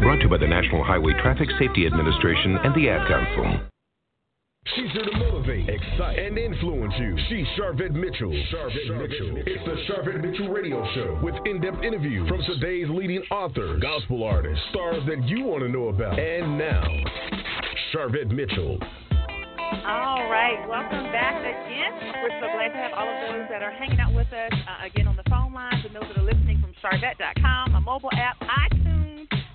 Brought 0.00 0.16
to 0.16 0.22
you 0.22 0.28
by 0.30 0.38
the 0.38 0.46
National 0.46 0.84
Highway 0.84 1.12
Traffic 1.20 1.48
Safety 1.58 1.86
Administration 1.86 2.56
and 2.64 2.74
the 2.74 2.88
Ad 2.88 3.06
Council. 3.08 3.73
She's 4.72 4.90
here 4.92 5.04
to 5.04 5.18
motivate, 5.18 5.68
excite, 5.68 6.18
and 6.18 6.38
influence 6.38 6.94
you. 6.98 7.18
She's 7.28 7.46
Sharvette 7.58 7.92
Mitchell. 7.92 8.32
Sharvette, 8.50 8.96
Mitchell. 8.96 9.36
It's 9.36 9.64
the 9.66 9.76
Sharvette 9.92 10.24
Mitchell 10.24 10.48
Radio 10.48 10.82
Show 10.94 11.20
with 11.22 11.34
in-depth 11.44 11.84
interviews 11.84 12.26
from 12.30 12.40
today's 12.44 12.88
leading 12.88 13.20
authors, 13.30 13.82
gospel 13.82 14.24
artists, 14.24 14.64
stars 14.70 15.02
that 15.06 15.28
you 15.28 15.44
want 15.44 15.62
to 15.64 15.68
know 15.68 15.88
about. 15.88 16.18
And 16.18 16.56
now, 16.56 16.82
Sharvette 17.92 18.30
Mitchell. 18.30 18.78
All 19.84 20.30
right, 20.30 20.64
welcome 20.66 21.12
back 21.12 21.44
again. 21.44 21.92
We're 22.22 22.40
so 22.40 22.48
glad 22.56 22.68
to 22.68 22.78
have 22.80 22.92
all 22.96 23.06
of 23.06 23.20
those 23.28 23.48
that 23.50 23.62
are 23.62 23.72
hanging 23.72 24.00
out 24.00 24.14
with 24.14 24.32
us 24.32 24.52
uh, 24.52 24.86
again 24.86 25.06
on 25.06 25.16
the 25.16 25.28
phone 25.28 25.52
lines 25.52 25.84
and 25.84 25.94
those 25.94 26.08
that 26.08 26.16
are 26.16 26.24
listening 26.24 26.62
from 26.62 26.72
Sharvette.com, 26.80 27.74
a 27.74 27.80
mobile 27.82 28.10
app, 28.14 28.40
iTunes, 28.40 28.83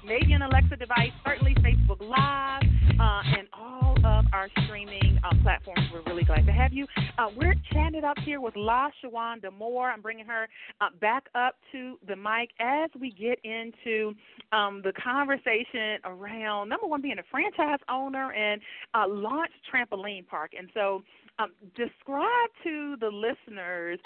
maybe 0.09 0.33
an 0.33 0.41
Alexa 0.41 0.75
device, 0.75 1.11
certainly 1.23 1.53
Facebook 1.55 2.01
Live, 2.01 2.63
uh, 2.99 3.37
and 3.37 3.47
all 3.53 3.95
of 4.03 4.25
our 4.33 4.49
streaming 4.65 5.19
um, 5.23 5.39
platforms. 5.43 5.81
We're 5.93 6.01
really 6.01 6.23
glad 6.23 6.47
to 6.47 6.51
have 6.51 6.73
you. 6.73 6.87
Uh, 7.19 7.27
we're 7.37 7.53
chatting 7.71 8.03
up 8.03 8.17
here 8.25 8.41
with 8.41 8.55
La 8.55 8.89
Shawanda 9.03 9.53
Moore. 9.55 9.91
I'm 9.91 10.01
bringing 10.01 10.25
her 10.25 10.47
uh, 10.81 10.87
back 10.99 11.25
up 11.35 11.57
to 11.73 11.99
the 12.07 12.15
mic 12.15 12.49
as 12.59 12.89
we 12.99 13.11
get 13.11 13.39
into 13.43 14.15
um, 14.51 14.81
the 14.83 14.93
conversation 14.93 15.99
around 16.03 16.69
number 16.69 16.87
one, 16.87 17.03
being 17.03 17.19
a 17.19 17.23
franchise 17.29 17.79
owner 17.87 18.33
and 18.33 18.59
uh, 18.95 19.05
launch 19.07 19.51
trampoline 19.71 20.25
park. 20.25 20.53
And 20.57 20.69
so, 20.73 21.03
um, 21.37 21.51
describe 21.75 22.49
to 22.63 22.97
the 22.99 23.07
listeners 23.07 23.99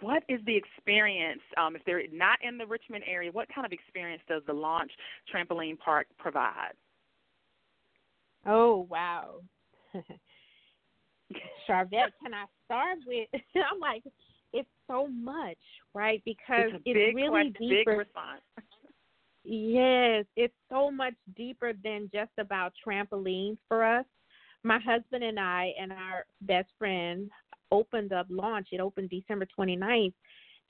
what 0.00 0.22
is 0.28 0.40
the 0.46 0.56
experience 0.56 1.40
um, 1.56 1.74
if 1.76 1.84
they're 1.84 2.02
not 2.12 2.38
in 2.42 2.58
the 2.58 2.66
Richmond 2.66 3.04
area? 3.06 3.32
What 3.32 3.48
kind 3.52 3.66
of 3.66 3.72
experience 3.72 4.22
does 4.28 4.42
the 4.46 4.52
launch 4.52 4.90
trampoline 5.32 5.78
park 5.78 6.06
provide? 6.18 6.72
Oh 8.46 8.86
wow, 8.88 9.40
Sharvette, 11.68 12.12
can 12.22 12.34
I 12.34 12.46
start 12.64 12.98
with? 13.06 13.28
I'm 13.54 13.80
like, 13.80 14.02
it's 14.52 14.68
so 14.86 15.06
much, 15.08 15.58
right? 15.94 16.22
Because 16.24 16.72
it's, 16.74 16.82
it's 16.86 17.14
really 17.14 17.28
question, 17.28 17.54
deeper. 17.58 17.90
Big 17.90 17.98
response. 17.98 18.40
Yes, 19.44 20.24
it's 20.36 20.54
so 20.70 20.90
much 20.90 21.14
deeper 21.36 21.72
than 21.82 22.10
just 22.12 22.32
about 22.38 22.72
trampolines 22.86 23.58
for 23.68 23.84
us. 23.84 24.04
My 24.62 24.78
husband 24.78 25.24
and 25.24 25.40
I 25.40 25.72
and 25.80 25.92
our 25.92 26.24
best 26.42 26.68
friend 26.78 27.30
opened 27.70 28.12
up 28.12 28.26
launch. 28.28 28.68
It 28.72 28.80
opened 28.80 29.10
December 29.10 29.46
29th. 29.58 30.12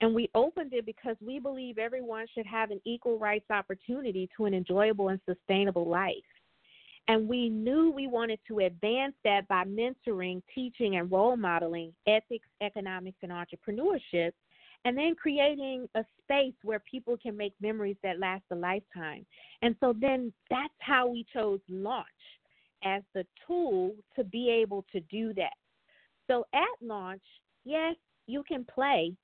And 0.03 0.15
we 0.15 0.31
opened 0.35 0.73
it 0.73 0.87
because 0.87 1.17
we 1.21 1.39
believe 1.39 1.77
everyone 1.77 2.27
should 2.35 2.47
have 2.47 2.71
an 2.71 2.81
equal 2.87 3.19
rights 3.19 3.51
opportunity 3.51 4.29
to 4.37 4.47
an 4.47 4.55
enjoyable 4.55 5.09
and 5.09 5.21
sustainable 5.27 5.87
life. 5.87 6.15
And 7.09 7.29
we 7.29 7.49
knew 7.49 7.91
we 7.91 8.07
wanted 8.07 8.39
to 8.49 8.61
advance 8.61 9.15
that 9.25 9.47
by 9.49 9.65
mentoring, 9.65 10.43
teaching, 10.55 10.97
and 10.97 11.11
role 11.11 11.37
modeling 11.37 11.93
ethics, 12.07 12.49
economics, 12.63 13.19
and 13.23 13.33
entrepreneurship, 13.33 14.33
and 14.85 14.97
then 14.97 15.15
creating 15.15 15.89
a 15.95 16.05
space 16.23 16.55
where 16.63 16.81
people 16.91 17.17
can 17.19 17.37
make 17.37 17.53
memories 17.61 17.97
that 18.03 18.19
last 18.19 18.45
a 18.51 18.55
lifetime. 18.55 19.27
And 19.63 19.77
so 19.81 19.95
then 19.99 20.33
that's 20.49 20.73
how 20.79 21.09
we 21.09 21.27
chose 21.33 21.61
launch 21.69 22.07
as 22.85 23.03
the 23.15 23.27
tool 23.47 23.93
to 24.17 24.25
be 24.25 24.49
able 24.49 24.85
to 24.93 25.01
do 25.01 25.35
that. 25.35 25.53
So 26.31 26.47
at 26.55 26.69
launch, 26.81 27.23
yes, 27.65 27.97
you 28.29 28.45
can 28.47 28.65
play, 28.65 29.17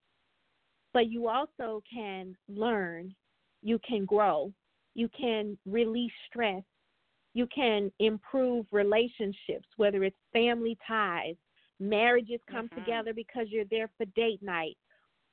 but 0.92 1.08
you 1.08 1.28
also 1.28 1.80
can 1.92 2.34
learn, 2.48 3.14
you 3.62 3.78
can 3.88 4.04
grow, 4.04 4.52
you 4.94 5.08
can 5.16 5.56
release 5.66 6.10
stress, 6.28 6.64
you 7.32 7.46
can 7.54 7.92
improve 8.00 8.66
relationships, 8.72 9.68
whether 9.76 10.02
it's 10.02 10.16
family 10.32 10.76
ties, 10.84 11.36
marriages 11.78 12.40
come 12.50 12.66
mm-hmm. 12.66 12.80
together 12.80 13.14
because 13.14 13.46
you're 13.50 13.66
there 13.70 13.88
for 13.96 14.06
date 14.16 14.42
night, 14.42 14.76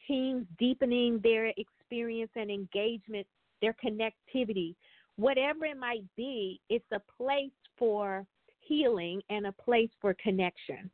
teams 0.08 0.46
deepening 0.60 1.20
their 1.24 1.52
experience 1.58 2.32
and 2.36 2.52
engagement, 2.52 3.26
their 3.62 3.76
connectivity, 3.84 4.76
whatever 5.16 5.66
it 5.66 5.78
might 5.80 6.04
be, 6.16 6.62
it's 6.70 6.86
a 6.92 7.02
place 7.18 7.50
for 7.80 8.28
healing 8.60 9.24
and 9.32 9.48
a 9.48 9.52
place 9.54 9.90
for 10.00 10.16
connection. 10.22 10.92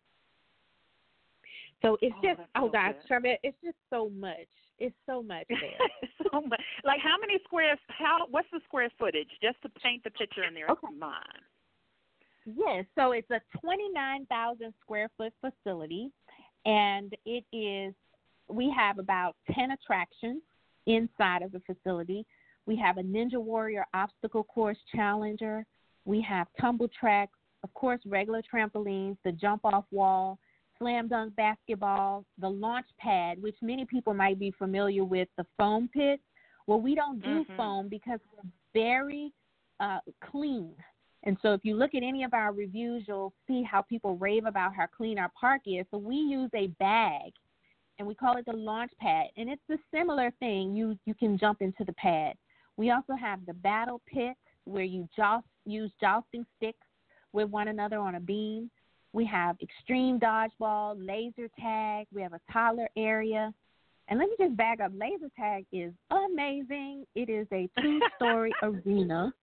So 1.82 1.98
it's 2.02 2.15
oh, 2.18 2.28
just 2.28 2.42
oh 2.56 2.68
so 2.68 2.72
gosh, 2.72 2.96
good. 3.08 3.38
it's 3.44 3.58
just 3.63 3.78
so 3.89 4.10
much. 4.10 4.48
It's 4.80 4.96
so 5.06 5.22
much 5.22 5.46
there. 5.50 5.88
so 6.32 6.42
much. 6.42 6.62
Like 6.84 7.00
how 7.02 7.15
many 7.20 7.39
squares? 7.44 7.80
How? 7.88 8.28
What's 8.30 8.48
the 8.52 8.60
square 8.65 8.89
footage? 8.98 9.30
Just 9.42 9.62
to 9.63 9.70
paint 9.82 10.04
the 10.04 10.12
picture 10.12 10.44
in 10.44 10.54
there 10.54 10.68
okay. 10.70 10.88
mind. 10.98 11.24
Yes, 12.46 12.86
so 12.98 13.12
it's 13.12 13.30
a 13.30 13.42
29,000 13.62 14.74
square 14.82 15.10
foot 15.18 15.34
facility, 15.42 16.12
and 16.65 17.13
it 17.26 17.44
is. 17.54 17.94
We 18.50 18.74
have 18.76 18.98
about 18.98 19.36
10 19.54 19.72
attractions 19.72 20.42
inside 20.88 21.44
of 21.44 21.52
the 21.52 21.62
facility. 21.68 22.26
We 22.65 22.76
have 22.78 22.98
a 22.98 23.04
Ninja 23.04 23.36
Warrior 23.36 23.86
obstacle 23.94 24.44
course 24.44 24.78
challenger. 24.96 25.65
We 26.06 26.20
have 26.22 26.48
tumble 26.60 26.89
tracks, 27.00 27.38
of 27.63 27.72
course, 27.76 28.02
regular 28.06 28.42
trampolines, 28.52 29.18
the 29.24 29.32
jump 29.32 29.65
off 29.65 29.86
wall, 29.92 30.39
slam 30.80 31.08
dunk 31.08 31.36
basketball, 31.36 32.26
the 32.39 32.50
launch 32.50 32.88
pad, 32.98 33.42
which 33.42 33.56
many 33.62 33.86
people 33.86 34.13
might 34.13 34.39
be 34.39 34.52
familiar 34.58 35.04
with, 35.04 35.28
the 35.38 35.46
foam 35.58 35.89
pit. 35.94 36.20
Well, 36.68 36.82
we 36.82 36.96
don't 36.96 37.22
do 37.22 37.44
mm-hmm. 37.44 37.56
foam 37.58 37.89
because 37.89 38.20
we're 38.34 38.50
very 38.74 39.32
uh, 39.80 40.00
clean. 40.32 40.74
And 41.24 41.38
so 41.42 41.54
if 41.54 41.62
you 41.63 41.76
look 41.76 41.96
at 41.96 42.04
any 42.04 42.24
of 42.24 42.34
our 42.34 42.54
reviews, 42.54 43.04
you'll 43.08 43.34
see 43.48 43.62
how 43.63 43.82
people 43.82 44.15
rave 44.18 44.46
about 44.46 44.74
how 44.74 44.86
clean 44.96 45.20
our 45.20 45.32
park 45.39 45.62
is. 45.65 45.86
So 45.92 45.98
we 45.98 46.15
use 46.15 46.50
a 46.56 46.68
bag 46.80 47.34
and 47.98 48.08
we 48.08 48.15
call 48.15 48.38
it 48.38 48.46
the 48.46 48.54
launch 48.54 48.92
pad. 49.00 49.26
And 49.36 49.50
it's 49.50 49.62
a 49.70 49.78
similar 49.94 50.32
thing. 50.39 50.76
You 50.76 50.98
you 51.06 51.13
can 51.13 51.38
jump 51.38 51.62
into 51.62 51.84
the 51.84 51.94
pad. 51.94 52.36
We 52.78 52.92
also 52.92 53.13
have 53.20 53.46
the 53.46 53.54
battle 53.54 54.02
pit 54.08 54.38
where 54.63 54.86
you 54.86 55.10
joust, 55.15 55.46
use 55.65 55.92
jousting 56.00 56.46
sticks 56.56 56.88
with 57.34 57.50
one 57.50 57.68
another 57.68 57.98
on 57.98 58.15
a 58.15 58.20
beam. 58.20 58.72
We 59.13 59.26
have 59.26 59.58
extreme 59.62 60.19
dodgeball, 60.19 60.95
laser 61.06 61.50
tag. 61.60 62.08
We 62.13 62.22
have 62.22 62.34
a 62.34 62.41
toddler 62.52 62.89
area. 62.95 63.54
And 64.08 64.19
let 64.19 64.30
me 64.30 64.36
just 64.39 64.56
back 64.58 64.80
up. 64.80 64.91
Laser 64.95 65.30
tag 65.38 65.65
is 65.72 65.93
amazing. 66.12 67.06
It 67.15 67.30
is 67.30 67.48
a 67.52 67.69
two 67.82 68.00
story 68.15 68.54
arena. 68.63 69.34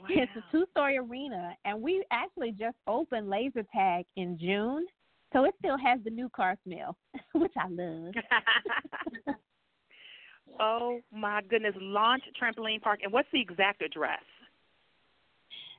Wow. 0.00 0.08
It's 0.10 0.32
a 0.36 0.44
two 0.52 0.66
story 0.70 0.98
arena. 0.98 1.54
And 1.64 1.80
we 1.80 2.04
actually 2.10 2.52
just 2.52 2.76
opened 2.86 3.28
laser 3.28 3.64
tag 3.74 4.04
in 4.16 4.38
June. 4.38 4.86
So 5.32 5.44
it 5.44 5.54
still 5.58 5.76
has 5.78 6.00
the 6.04 6.10
new 6.10 6.28
car 6.30 6.56
smell, 6.64 6.96
which 7.34 7.52
I 7.58 7.68
love. 7.68 8.14
oh 10.60 11.00
my 11.12 11.42
goodness. 11.48 11.74
Launch 11.78 12.22
Trampoline 12.40 12.80
Park. 12.80 13.00
And 13.02 13.12
what's 13.12 13.28
the 13.32 13.40
exact 13.40 13.82
address? 13.82 14.22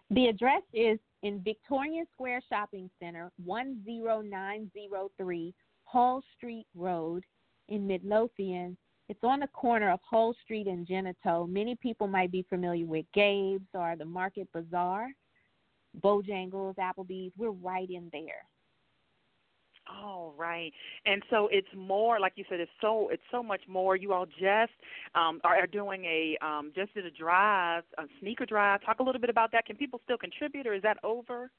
The 0.10 0.28
address 0.28 0.62
is 0.74 1.00
in 1.28 1.44
Victorian 1.44 2.06
Square 2.14 2.42
Shopping 2.48 2.90
Center, 3.02 3.30
10903 3.46 5.54
Hull 5.84 6.24
Street 6.38 6.66
Road 6.74 7.26
in 7.68 7.86
Midlothian. 7.86 8.78
It's 9.10 9.20
on 9.24 9.42
the 9.42 9.48
corner 9.48 9.92
of 9.92 10.00
Hull 10.10 10.34
Street 10.46 10.68
and 10.68 10.88
Genito. 10.88 11.46
Many 11.46 11.76
people 11.76 12.08
might 12.08 12.32
be 12.32 12.46
familiar 12.50 12.86
with 12.86 13.06
Gabe's 13.14 13.68
or 13.74 13.98
the 13.98 14.06
Market 14.06 14.48
Bazaar, 14.54 15.10
Bojangles, 16.02 16.76
Applebee's. 16.76 17.34
We're 17.38 17.52
right 17.52 17.90
in 17.90 18.08
there. 18.14 18.46
Oh, 19.90 20.34
right. 20.38 20.74
And 21.06 21.24
so 21.30 21.48
it's 21.52 21.68
more, 21.76 22.20
like 22.20 22.34
you 22.36 22.44
said, 22.50 22.60
it's 22.60 22.72
so 22.82 23.10
it's 23.10 23.24
so 23.32 23.42
much 23.42 23.62
more. 23.68 23.96
You 23.96 24.14
all 24.14 24.26
just 24.26 24.74
um, 25.16 25.40
are, 25.44 25.58
are 25.58 25.68
doing 25.68 26.04
a 26.06 26.38
um, 26.46 26.72
just 26.76 26.94
did 26.94 27.06
a 27.06 27.12
drive, 27.12 27.84
a 27.98 28.04
sneaker 28.20 28.46
drive. 28.46 28.84
Talk 28.86 29.00
a 29.00 29.04
little 29.04 29.22
bit 29.22 29.30
about 29.30 29.52
that. 29.54 29.66
Can 29.66 29.76
people 29.76 30.02
still 30.04 30.18
contribute, 30.18 30.68
or 30.68 30.74
is 30.74 30.82
that 30.84 30.98
over? 31.04 31.52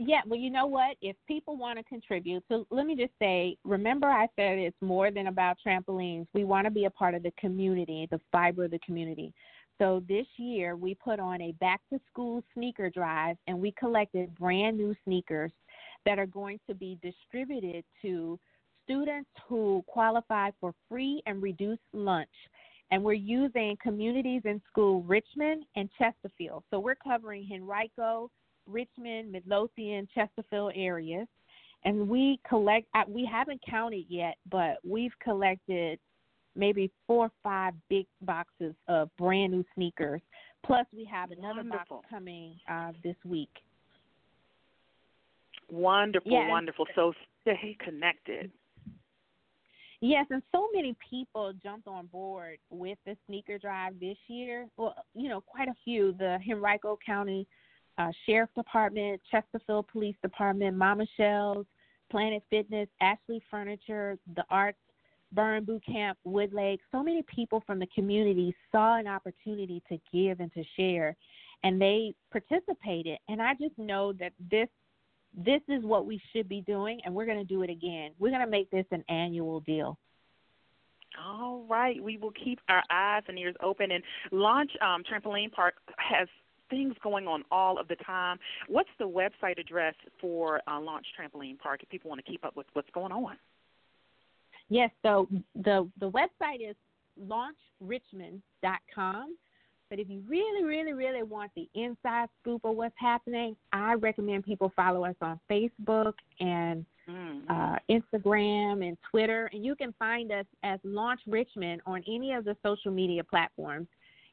Yeah, 0.00 0.20
well, 0.28 0.38
you 0.38 0.50
know 0.50 0.66
what? 0.66 0.96
If 1.02 1.16
people 1.26 1.56
want 1.56 1.78
to 1.78 1.84
contribute, 1.84 2.44
so 2.48 2.64
let 2.70 2.86
me 2.86 2.94
just 2.94 3.12
say, 3.18 3.56
remember 3.64 4.06
I 4.06 4.28
said 4.36 4.58
it's 4.58 4.76
more 4.80 5.10
than 5.10 5.26
about 5.26 5.56
trampolines. 5.66 6.26
We 6.34 6.44
want 6.44 6.66
to 6.66 6.70
be 6.70 6.84
a 6.84 6.90
part 6.90 7.14
of 7.14 7.24
the 7.24 7.32
community, 7.36 8.06
the 8.08 8.20
fiber 8.30 8.66
of 8.66 8.70
the 8.70 8.78
community. 8.86 9.34
So 9.78 10.02
this 10.08 10.26
year 10.36 10.76
we 10.76 10.94
put 10.94 11.18
on 11.18 11.40
a 11.40 11.52
back 11.52 11.80
to 11.92 12.00
school 12.10 12.42
sneaker 12.54 12.90
drive 12.90 13.36
and 13.46 13.58
we 13.58 13.72
collected 13.72 14.34
brand 14.36 14.76
new 14.76 14.94
sneakers 15.04 15.52
that 16.04 16.18
are 16.18 16.26
going 16.26 16.58
to 16.68 16.74
be 16.74 16.98
distributed 17.02 17.84
to 18.02 18.38
students 18.84 19.28
who 19.46 19.84
qualify 19.86 20.50
for 20.60 20.74
free 20.88 21.22
and 21.26 21.42
reduced 21.42 21.82
lunch. 21.92 22.28
And 22.90 23.04
we're 23.04 23.12
using 23.12 23.76
communities 23.82 24.42
in 24.46 24.62
school 24.70 25.02
Richmond 25.02 25.64
and 25.76 25.90
Chesterfield. 25.98 26.64
So 26.70 26.80
we're 26.80 26.94
covering 26.94 27.46
Henrico, 27.52 28.30
Richmond, 28.66 29.30
Midlothian, 29.30 30.08
Chesterfield 30.14 30.72
areas. 30.74 31.26
And 31.84 32.08
we 32.08 32.40
collect, 32.48 32.86
we 33.06 33.28
haven't 33.30 33.60
counted 33.68 34.06
yet, 34.08 34.36
but 34.50 34.78
we've 34.84 35.12
collected 35.22 35.98
maybe 36.56 36.90
four 37.06 37.26
or 37.26 37.32
five 37.42 37.74
big 37.88 38.06
boxes 38.22 38.74
of 38.88 39.14
brand 39.16 39.52
new 39.52 39.64
sneakers. 39.74 40.22
Plus, 40.66 40.86
we 40.94 41.04
have 41.04 41.30
another 41.30 41.58
Wonderful. 41.58 41.98
box 41.98 42.06
coming 42.10 42.56
uh, 42.68 42.92
this 43.04 43.16
week. 43.24 43.50
Wonderful, 45.70 46.30
Yeah. 46.30 46.48
wonderful. 46.48 46.86
So 46.94 47.14
stay 47.42 47.76
connected. 47.78 48.50
Yes, 50.00 50.26
and 50.30 50.42
so 50.52 50.68
many 50.72 50.94
people 51.10 51.52
jumped 51.54 51.88
on 51.88 52.06
board 52.06 52.58
with 52.70 52.98
the 53.04 53.16
sneaker 53.26 53.58
drive 53.58 53.98
this 53.98 54.16
year. 54.28 54.68
Well, 54.76 54.94
you 55.14 55.28
know, 55.28 55.40
quite 55.40 55.68
a 55.68 55.74
few. 55.84 56.12
The 56.12 56.38
Henrico 56.48 56.96
County 57.04 57.48
uh, 57.98 58.12
Sheriff 58.24 58.50
Department, 58.54 59.20
Chesterfield 59.30 59.88
Police 59.88 60.16
Department, 60.22 60.76
Mama 60.76 61.04
Shells, 61.16 61.66
Planet 62.10 62.42
Fitness, 62.48 62.88
Ashley 63.00 63.42
Furniture, 63.50 64.18
the 64.36 64.44
Arts 64.50 64.78
Burn 65.32 65.64
Boot 65.64 65.84
Camp, 65.84 66.16
Woodlake, 66.26 66.78
so 66.90 67.02
many 67.02 67.22
people 67.22 67.62
from 67.66 67.78
the 67.78 67.88
community 67.88 68.54
saw 68.72 68.98
an 68.98 69.06
opportunity 69.06 69.82
to 69.88 69.98
give 70.12 70.40
and 70.40 70.52
to 70.54 70.62
share, 70.76 71.16
and 71.64 71.80
they 71.80 72.14
participated. 72.30 73.18
And 73.28 73.42
I 73.42 73.52
just 73.54 73.76
know 73.76 74.12
that 74.14 74.32
this 74.50 74.68
this 75.36 75.60
is 75.68 75.84
what 75.84 76.06
we 76.06 76.20
should 76.32 76.48
be 76.48 76.62
doing, 76.62 77.00
and 77.04 77.14
we're 77.14 77.26
going 77.26 77.38
to 77.38 77.44
do 77.44 77.62
it 77.62 77.70
again. 77.70 78.10
We're 78.18 78.30
going 78.30 78.44
to 78.44 78.50
make 78.50 78.70
this 78.70 78.86
an 78.90 79.04
annual 79.08 79.60
deal. 79.60 79.98
All 81.24 81.64
right, 81.68 82.02
we 82.02 82.18
will 82.18 82.32
keep 82.32 82.60
our 82.68 82.82
eyes 82.90 83.22
and 83.28 83.38
ears 83.38 83.54
open. 83.62 83.90
And 83.90 84.04
Launch 84.30 84.70
um, 84.80 85.02
Trampoline 85.04 85.50
Park 85.50 85.74
has 85.96 86.28
things 86.70 86.94
going 87.02 87.26
on 87.26 87.44
all 87.50 87.78
of 87.78 87.88
the 87.88 87.96
time. 87.96 88.38
What's 88.68 88.90
the 88.98 89.08
website 89.08 89.58
address 89.58 89.94
for 90.20 90.60
uh, 90.68 90.78
Launch 90.80 91.06
Trampoline 91.18 91.58
Park 91.58 91.82
if 91.82 91.88
people 91.88 92.10
want 92.10 92.24
to 92.24 92.30
keep 92.30 92.44
up 92.44 92.56
with 92.56 92.66
what's 92.74 92.90
going 92.90 93.12
on? 93.12 93.36
Yes, 94.68 94.90
so 95.02 95.28
the 95.54 95.88
the 95.98 96.10
website 96.10 96.68
is 96.68 96.76
launchrichmond.com. 97.26 99.36
But 99.90 99.98
if 99.98 100.08
you 100.08 100.22
really, 100.28 100.64
really, 100.64 100.92
really 100.92 101.22
want 101.22 101.50
the 101.56 101.68
inside 101.74 102.28
scoop 102.40 102.64
of 102.64 102.76
what's 102.76 102.94
happening, 102.98 103.56
I 103.72 103.94
recommend 103.94 104.44
people 104.44 104.70
follow 104.76 105.04
us 105.04 105.14
on 105.22 105.40
Facebook 105.50 106.12
and 106.40 106.84
mm. 107.08 107.40
uh, 107.48 107.78
Instagram 107.90 108.86
and 108.86 108.98
Twitter. 109.10 109.48
And 109.52 109.64
you 109.64 109.74
can 109.74 109.94
find 109.98 110.30
us 110.30 110.44
as 110.62 110.78
Launch 110.84 111.20
Richmond 111.26 111.80
on 111.86 112.02
any 112.06 112.32
of 112.32 112.44
the 112.44 112.56
social 112.62 112.90
media 112.90 113.24
platforms, 113.24 113.88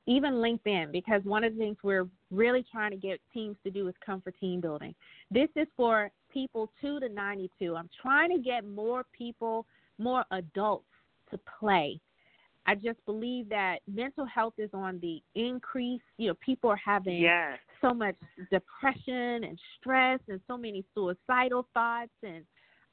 even 0.07 0.33
LinkedIn, 0.33 0.91
because 0.91 1.23
one 1.23 1.43
of 1.45 1.53
the 1.53 1.59
things 1.59 1.77
we're 1.83 2.07
really 2.31 2.65
trying 2.69 2.91
to 2.91 2.97
get 2.97 3.19
teams 3.33 3.55
to 3.63 3.71
do 3.71 3.87
is 3.87 3.95
come 4.05 4.21
for 4.21 4.31
team 4.31 4.59
building. 4.59 4.93
This 5.31 5.49
is 5.55 5.67
for 5.77 6.11
people 6.31 6.69
2 6.81 6.99
to 6.99 7.09
92. 7.09 7.75
I'm 7.75 7.89
trying 8.01 8.29
to 8.35 8.41
get 8.41 8.65
more 8.67 9.05
people, 9.17 9.65
more 9.97 10.25
adults 10.31 10.85
to 11.31 11.39
play 11.59 11.99
I 12.67 12.75
just 12.75 13.03
believe 13.05 13.49
that 13.49 13.79
mental 13.87 14.25
health 14.25 14.55
is 14.57 14.69
on 14.73 14.99
the 14.99 15.21
increase. 15.35 16.01
You 16.17 16.29
know, 16.29 16.33
people 16.43 16.69
are 16.69 16.81
having 16.83 17.21
yes. 17.21 17.59
so 17.81 17.93
much 17.93 18.15
depression 18.51 19.43
and 19.43 19.59
stress 19.79 20.19
and 20.27 20.39
so 20.47 20.57
many 20.57 20.83
suicidal 20.93 21.67
thoughts. 21.73 22.11
And 22.23 22.43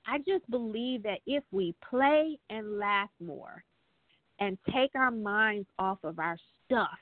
I 0.06 0.18
just 0.18 0.48
believe 0.50 1.02
that 1.04 1.20
if 1.26 1.42
we 1.52 1.74
play 1.88 2.38
and 2.50 2.78
laugh 2.78 3.11
more 3.24 3.64
and 4.40 4.58
take 4.74 4.90
our 4.94 5.11
minds 5.11 5.68
off 5.78 5.98
of 6.04 6.18
our 6.18 6.37
stuff, 6.66 6.98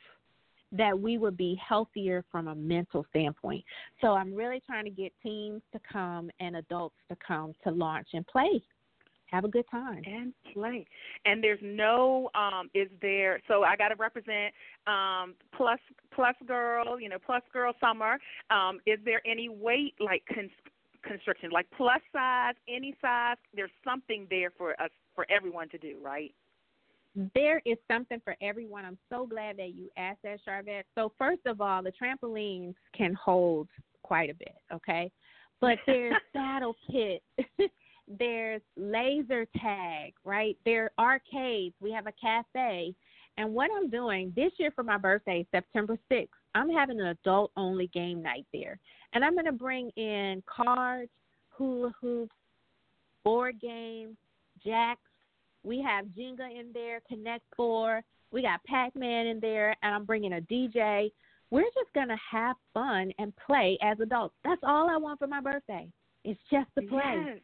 that 0.73 0.97
we 0.99 1.19
would 1.19 1.37
be 1.37 1.61
healthier 1.67 2.25
from 2.31 2.47
a 2.47 2.55
mental 2.55 3.05
standpoint. 3.11 3.65
So 4.01 4.13
I'm 4.13 4.33
really 4.33 4.63
trying 4.65 4.85
to 4.85 4.91
get 4.91 5.13
teens 5.21 5.63
to 5.73 5.81
come 5.93 6.31
and 6.39 6.57
adults 6.57 6.95
to 7.09 7.17
come 7.27 7.55
to 7.65 7.73
launch 7.73 8.09
and 8.13 8.25
play 8.29 8.63
have 9.31 9.45
a 9.45 9.49
good 9.49 9.65
time 9.71 10.03
and 10.05 10.33
play 10.53 10.85
and 11.25 11.43
there's 11.43 11.61
no 11.63 12.31
um 12.35 12.69
is 12.75 12.89
there 13.01 13.41
so 13.49 13.63
i 13.63 13.77
got 13.77 13.89
to 13.89 13.95
represent 13.97 14.53
um 14.87 15.35
plus 15.57 15.79
plus 16.15 16.35
girl 16.47 17.01
you 17.01 17.09
know 17.09 17.19
plus 17.25 17.43
girl 17.53 17.73
summer 17.81 18.19
um 18.51 18.81
is 18.87 18.99
there 19.05 19.21
any 19.27 19.49
weight 19.49 19.95
like 20.01 20.23
con- 20.33 20.51
constriction 21.03 21.51
like 21.51 21.67
plus 21.77 22.01
size 22.13 22.55
any 22.69 22.95
size 23.01 23.37
there's 23.55 23.71
something 23.85 24.27
there 24.31 24.51
for 24.57 24.73
us 24.81 24.91
for 25.15 25.27
everyone 25.31 25.69
to 25.69 25.79
do 25.79 25.97
right 26.03 26.35
there 27.35 27.61
is 27.67 27.77
something 27.91 28.21
for 28.23 28.37
everyone. 28.41 28.85
I'm 28.85 28.99
so 29.11 29.27
glad 29.27 29.57
that 29.57 29.75
you 29.75 29.89
asked 29.97 30.23
that, 30.23 30.39
Sharvette. 30.47 30.85
So 30.95 31.13
first 31.19 31.41
of 31.47 31.61
all, 31.61 31.83
the 31.83 31.93
trampolines 32.01 32.75
can 32.97 33.15
hold 33.15 33.69
quite 34.03 34.31
a 34.31 34.35
bit, 34.35 34.55
okay? 34.73 35.11
But 35.61 35.79
there's 35.87 36.15
saddle 36.33 36.77
pit 36.89 37.23
there's 38.19 38.63
laser 38.77 39.47
tag, 39.61 40.15
right? 40.25 40.57
There 40.65 40.91
are 40.99 41.13
arcades. 41.15 41.75
We 41.81 41.93
have 41.93 42.07
a 42.07 42.13
cafe. 42.21 42.95
And 43.37 43.55
what 43.55 43.71
I'm 43.77 43.89
doing 43.89 44.33
this 44.35 44.53
year 44.59 44.73
for 44.75 44.83
my 44.83 44.99
birthday, 44.99 45.47
September 45.51 45.97
6th, 46.11 46.29
I'm 46.55 46.69
having 46.69 47.01
an 47.01 47.07
adult 47.07 47.53
only 47.57 47.87
game 47.89 48.23
night 48.23 48.47
there. 48.53 48.79
And 49.13 49.25
I'm 49.25 49.35
going 49.35 49.47
to 49.47 49.53
bring 49.53 49.91
in 49.97 50.43
cards, 50.47 51.11
hula 51.51 51.93
hoops, 52.01 52.35
board 53.25 53.61
games, 53.61 54.17
jacks. 54.65 55.01
We 55.63 55.81
have 55.83 56.07
Jenga 56.07 56.51
in 56.59 56.71
there, 56.73 57.01
Connect 57.09 57.45
Four. 57.57 58.03
We 58.33 58.43
got 58.43 58.63
Pac 58.65 58.95
Man 58.97 59.27
in 59.27 59.41
there, 59.41 59.77
and 59.83 59.95
I'm 59.95 60.05
bringing 60.05 60.35
a 60.35 60.41
DJ. 60.41 61.11
We're 61.51 61.63
just 61.63 61.93
going 61.95 62.09
to 62.09 62.19
have 62.31 62.57
fun 62.73 63.13
and 63.19 63.33
play 63.47 63.77
as 63.83 63.99
adults. 64.01 64.35
That's 64.45 64.61
all 64.65 64.89
I 64.89 64.97
want 64.97 65.19
for 65.19 65.27
my 65.27 65.41
birthday. 65.41 65.89
It's 66.25 66.41
just 66.51 66.69
to 66.79 66.83
play. 66.87 67.23
Yes. 67.27 67.39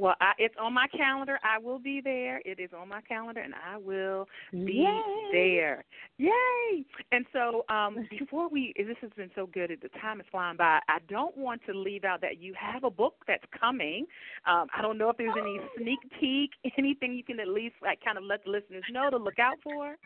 Well, 0.00 0.14
I, 0.22 0.32
it's 0.38 0.54
on 0.58 0.72
my 0.72 0.86
calendar. 0.96 1.38
I 1.44 1.58
will 1.58 1.78
be 1.78 2.00
there. 2.00 2.40
It 2.46 2.58
is 2.58 2.70
on 2.74 2.88
my 2.88 3.02
calendar, 3.02 3.42
and 3.42 3.52
I 3.54 3.76
will 3.76 4.26
be 4.50 4.86
Yay. 4.86 5.28
there. 5.30 5.84
Yay! 6.16 6.86
And 7.12 7.26
so, 7.34 7.66
um, 7.68 8.08
before 8.18 8.48
we, 8.48 8.72
this 8.78 8.96
has 9.02 9.10
been 9.14 9.30
so 9.34 9.46
good. 9.46 9.70
At 9.70 9.82
the 9.82 9.90
time 10.00 10.18
is 10.18 10.26
flying 10.30 10.56
by. 10.56 10.78
I 10.88 11.00
don't 11.10 11.36
want 11.36 11.60
to 11.66 11.74
leave 11.74 12.04
out 12.04 12.22
that 12.22 12.40
you 12.40 12.54
have 12.58 12.82
a 12.82 12.90
book 12.90 13.16
that's 13.28 13.44
coming. 13.60 14.06
Um, 14.46 14.68
I 14.74 14.80
don't 14.80 14.96
know 14.96 15.10
if 15.10 15.18
there's 15.18 15.36
any 15.38 15.60
sneak 15.76 15.98
peek, 16.18 16.52
anything 16.78 17.12
you 17.12 17.22
can 17.22 17.38
at 17.38 17.48
least 17.48 17.74
like 17.82 17.98
kind 18.02 18.16
of 18.16 18.24
let 18.24 18.42
the 18.44 18.50
listeners 18.52 18.84
know 18.90 19.10
to 19.10 19.18
look 19.18 19.38
out 19.38 19.58
for. 19.62 19.96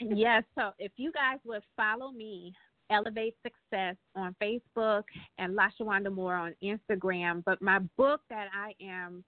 Yes. 0.00 0.44
So, 0.54 0.70
if 0.78 0.92
you 0.96 1.12
guys 1.12 1.40
would 1.44 1.62
follow 1.76 2.10
me 2.10 2.54
Elevate 2.92 3.34
Success 3.42 3.96
on 4.14 4.36
Facebook 4.40 5.04
and 5.38 5.56
LaShawanda 5.56 6.12
Moore 6.12 6.36
on 6.36 6.54
Instagram. 6.62 7.42
But 7.44 7.62
my 7.62 7.78
book 7.96 8.20
that 8.28 8.48
I 8.54 8.74
am 8.84 9.24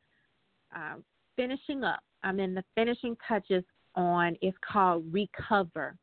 uh, 0.74 0.96
finishing 1.36 1.82
up, 1.82 2.00
I'm 2.22 2.40
in 2.40 2.54
the 2.54 2.64
finishing 2.74 3.16
touches 3.26 3.64
on, 3.94 4.36
is 4.42 4.54
called 4.60 5.04
Recover. 5.10 5.96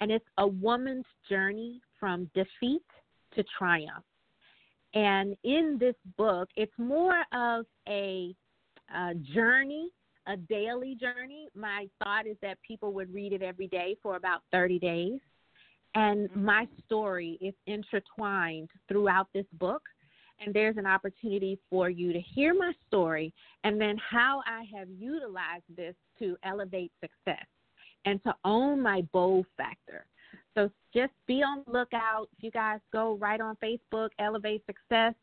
And 0.00 0.10
it's 0.10 0.26
a 0.38 0.46
woman's 0.46 1.06
journey 1.28 1.80
from 1.98 2.30
defeat 2.34 2.84
to 3.34 3.44
triumph. 3.58 4.04
And 4.94 5.36
in 5.44 5.76
this 5.78 5.94
book, 6.16 6.48
it's 6.56 6.72
more 6.78 7.22
of 7.32 7.66
a, 7.88 8.34
a 8.94 9.14
journey, 9.14 9.90
a 10.26 10.36
daily 10.36 10.96
journey. 10.96 11.48
My 11.54 11.86
thought 12.02 12.26
is 12.26 12.36
that 12.42 12.58
people 12.66 12.92
would 12.94 13.12
read 13.12 13.32
it 13.32 13.42
every 13.42 13.68
day 13.68 13.96
for 14.02 14.16
about 14.16 14.40
30 14.52 14.78
days 14.78 15.20
and 15.96 16.28
my 16.36 16.68
story 16.84 17.38
is 17.40 17.54
intertwined 17.66 18.68
throughout 18.86 19.28
this 19.34 19.46
book. 19.54 19.82
And 20.38 20.52
there's 20.52 20.76
an 20.76 20.84
opportunity 20.84 21.58
for 21.70 21.88
you 21.88 22.12
to 22.12 22.20
hear 22.20 22.52
my 22.52 22.72
story 22.86 23.32
and 23.64 23.80
then 23.80 23.96
how 24.10 24.42
I 24.46 24.64
have 24.78 24.88
utilized 24.90 25.64
this 25.74 25.94
to 26.18 26.36
elevate 26.44 26.92
success 27.00 27.46
and 28.04 28.22
to 28.24 28.34
own 28.44 28.82
my 28.82 29.00
bold 29.14 29.46
factor. 29.56 30.04
So 30.54 30.70
just 30.94 31.14
be 31.26 31.42
on 31.42 31.64
the 31.66 31.72
lookout. 31.72 32.28
If 32.36 32.44
you 32.44 32.50
guys 32.50 32.80
go 32.92 33.16
right 33.16 33.40
on 33.40 33.56
Facebook, 33.56 34.10
Elevate 34.18 34.62
Success, 34.66 35.14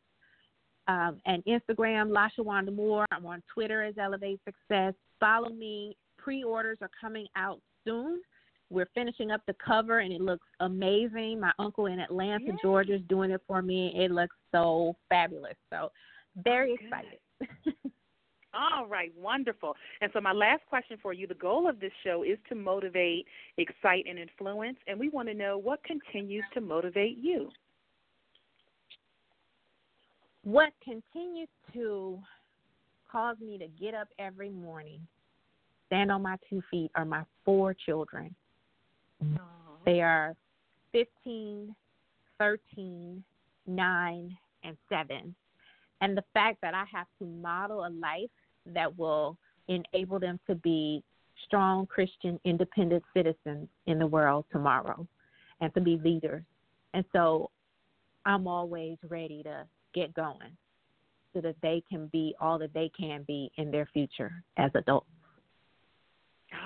um, 0.88 1.20
and 1.24 1.42
Instagram, 1.44 2.10
LaShawanda 2.10 2.74
Moore. 2.74 3.06
I'm 3.12 3.24
on 3.24 3.42
Twitter 3.52 3.82
as 3.82 3.94
Elevate 3.98 4.40
Success. 4.44 4.94
Follow 5.20 5.50
me. 5.50 5.96
Pre 6.18 6.42
orders 6.42 6.78
are 6.80 6.90
coming 7.00 7.26
out 7.36 7.60
soon. 7.86 8.20
We're 8.70 8.88
finishing 8.94 9.30
up 9.30 9.42
the 9.46 9.54
cover 9.64 10.00
and 10.00 10.12
it 10.12 10.20
looks 10.20 10.46
amazing. 10.60 11.40
My 11.40 11.52
uncle 11.58 11.86
in 11.86 12.00
Atlanta, 12.00 12.46
Yay. 12.46 12.56
Georgia 12.62 12.94
is 12.94 13.02
doing 13.08 13.30
it 13.30 13.40
for 13.46 13.62
me. 13.62 13.92
It 13.96 14.10
looks 14.10 14.34
so 14.52 14.96
fabulous. 15.08 15.56
So 15.70 15.90
very 16.42 16.72
oh, 16.72 16.84
excited. 16.84 17.18
All 18.54 18.86
right, 18.86 19.12
wonderful. 19.16 19.74
And 20.00 20.10
so, 20.12 20.20
my 20.20 20.32
last 20.32 20.62
question 20.68 20.96
for 21.02 21.12
you 21.12 21.26
the 21.26 21.34
goal 21.34 21.68
of 21.68 21.80
this 21.80 21.90
show 22.04 22.22
is 22.22 22.38
to 22.48 22.54
motivate, 22.54 23.26
excite, 23.58 24.04
and 24.08 24.18
influence. 24.18 24.78
And 24.86 24.98
we 24.98 25.08
want 25.08 25.28
to 25.28 25.34
know 25.34 25.58
what 25.58 25.82
continues 25.82 26.44
to 26.54 26.60
motivate 26.60 27.18
you. 27.18 27.50
What 30.44 30.72
continues 30.84 31.48
to 31.72 32.18
cause 33.10 33.36
me 33.40 33.58
to 33.58 33.66
get 33.66 33.94
up 33.94 34.08
every 34.18 34.50
morning, 34.50 35.00
stand 35.86 36.12
on 36.12 36.22
my 36.22 36.36
two 36.48 36.62
feet, 36.70 36.90
are 36.94 37.04
my 37.04 37.22
four 37.44 37.74
children. 37.74 38.34
They 39.84 40.00
are 40.00 40.34
15, 40.92 41.74
13, 42.38 43.24
9, 43.66 44.38
and 44.64 44.76
7. 44.88 45.34
And 46.00 46.16
the 46.16 46.24
fact 46.32 46.58
that 46.62 46.74
I 46.74 46.84
have 46.92 47.06
to 47.18 47.26
model 47.26 47.86
a 47.86 47.90
life 47.90 48.30
that 48.66 48.96
will 48.98 49.36
enable 49.68 50.18
them 50.18 50.38
to 50.46 50.54
be 50.54 51.02
strong 51.46 51.86
Christian 51.86 52.38
independent 52.44 53.02
citizens 53.14 53.68
in 53.86 53.98
the 53.98 54.06
world 54.06 54.44
tomorrow 54.52 55.06
and 55.60 55.72
to 55.74 55.80
be 55.80 56.00
leaders. 56.02 56.42
And 56.94 57.04
so 57.12 57.50
I'm 58.24 58.46
always 58.46 58.96
ready 59.08 59.42
to 59.42 59.64
get 59.94 60.14
going 60.14 60.56
so 61.34 61.40
that 61.40 61.56
they 61.62 61.82
can 61.90 62.06
be 62.08 62.34
all 62.40 62.58
that 62.58 62.72
they 62.72 62.90
can 62.98 63.24
be 63.26 63.50
in 63.56 63.70
their 63.70 63.86
future 63.92 64.32
as 64.56 64.70
adults. 64.74 65.06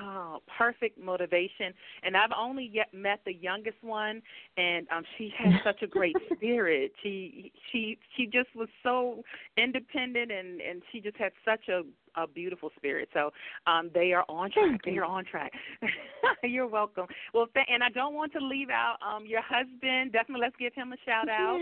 Oh, 0.01 0.39
perfect 0.57 0.99
motivation. 0.99 1.73
And 2.03 2.17
I've 2.17 2.31
only 2.37 2.71
yet 2.73 2.93
met 2.93 3.21
the 3.25 3.35
youngest 3.35 3.79
one, 3.83 4.23
and 4.57 4.87
um, 4.95 5.05
she 5.17 5.33
has 5.39 5.53
such 5.65 5.83
a 5.83 5.87
great 5.87 6.17
spirit. 6.35 6.93
She 7.03 7.53
she 7.71 7.99
she 8.17 8.27
just 8.27 8.55
was 8.55 8.69
so 8.83 9.23
independent, 9.57 10.31
and 10.31 10.61
and 10.61 10.83
she 10.93 11.01
just 11.01 11.17
had 11.17 11.33
such 11.45 11.69
a 11.69 11.83
a 12.21 12.27
beautiful 12.27 12.71
spirit. 12.77 13.09
So 13.15 13.31
um, 13.67 13.91
they 13.95 14.13
are 14.13 14.25
on 14.29 14.51
track. 14.51 14.81
They 14.85 14.99
are 14.99 15.05
on 15.05 15.25
track. 15.25 15.53
You're 16.43 16.67
welcome. 16.67 17.07
Well, 17.33 17.47
th- 17.55 17.67
and 17.71 17.83
I 17.83 17.91
don't 17.91 18.15
want 18.15 18.33
to 18.33 18.41
leave 18.41 18.71
out 18.71 18.97
um, 19.07 19.27
your 19.27 19.43
husband. 19.43 20.13
Definitely, 20.13 20.43
let's 20.43 20.57
give 20.59 20.75
him 20.75 20.93
a 20.93 20.97
shout 21.05 21.29
out. 21.29 21.59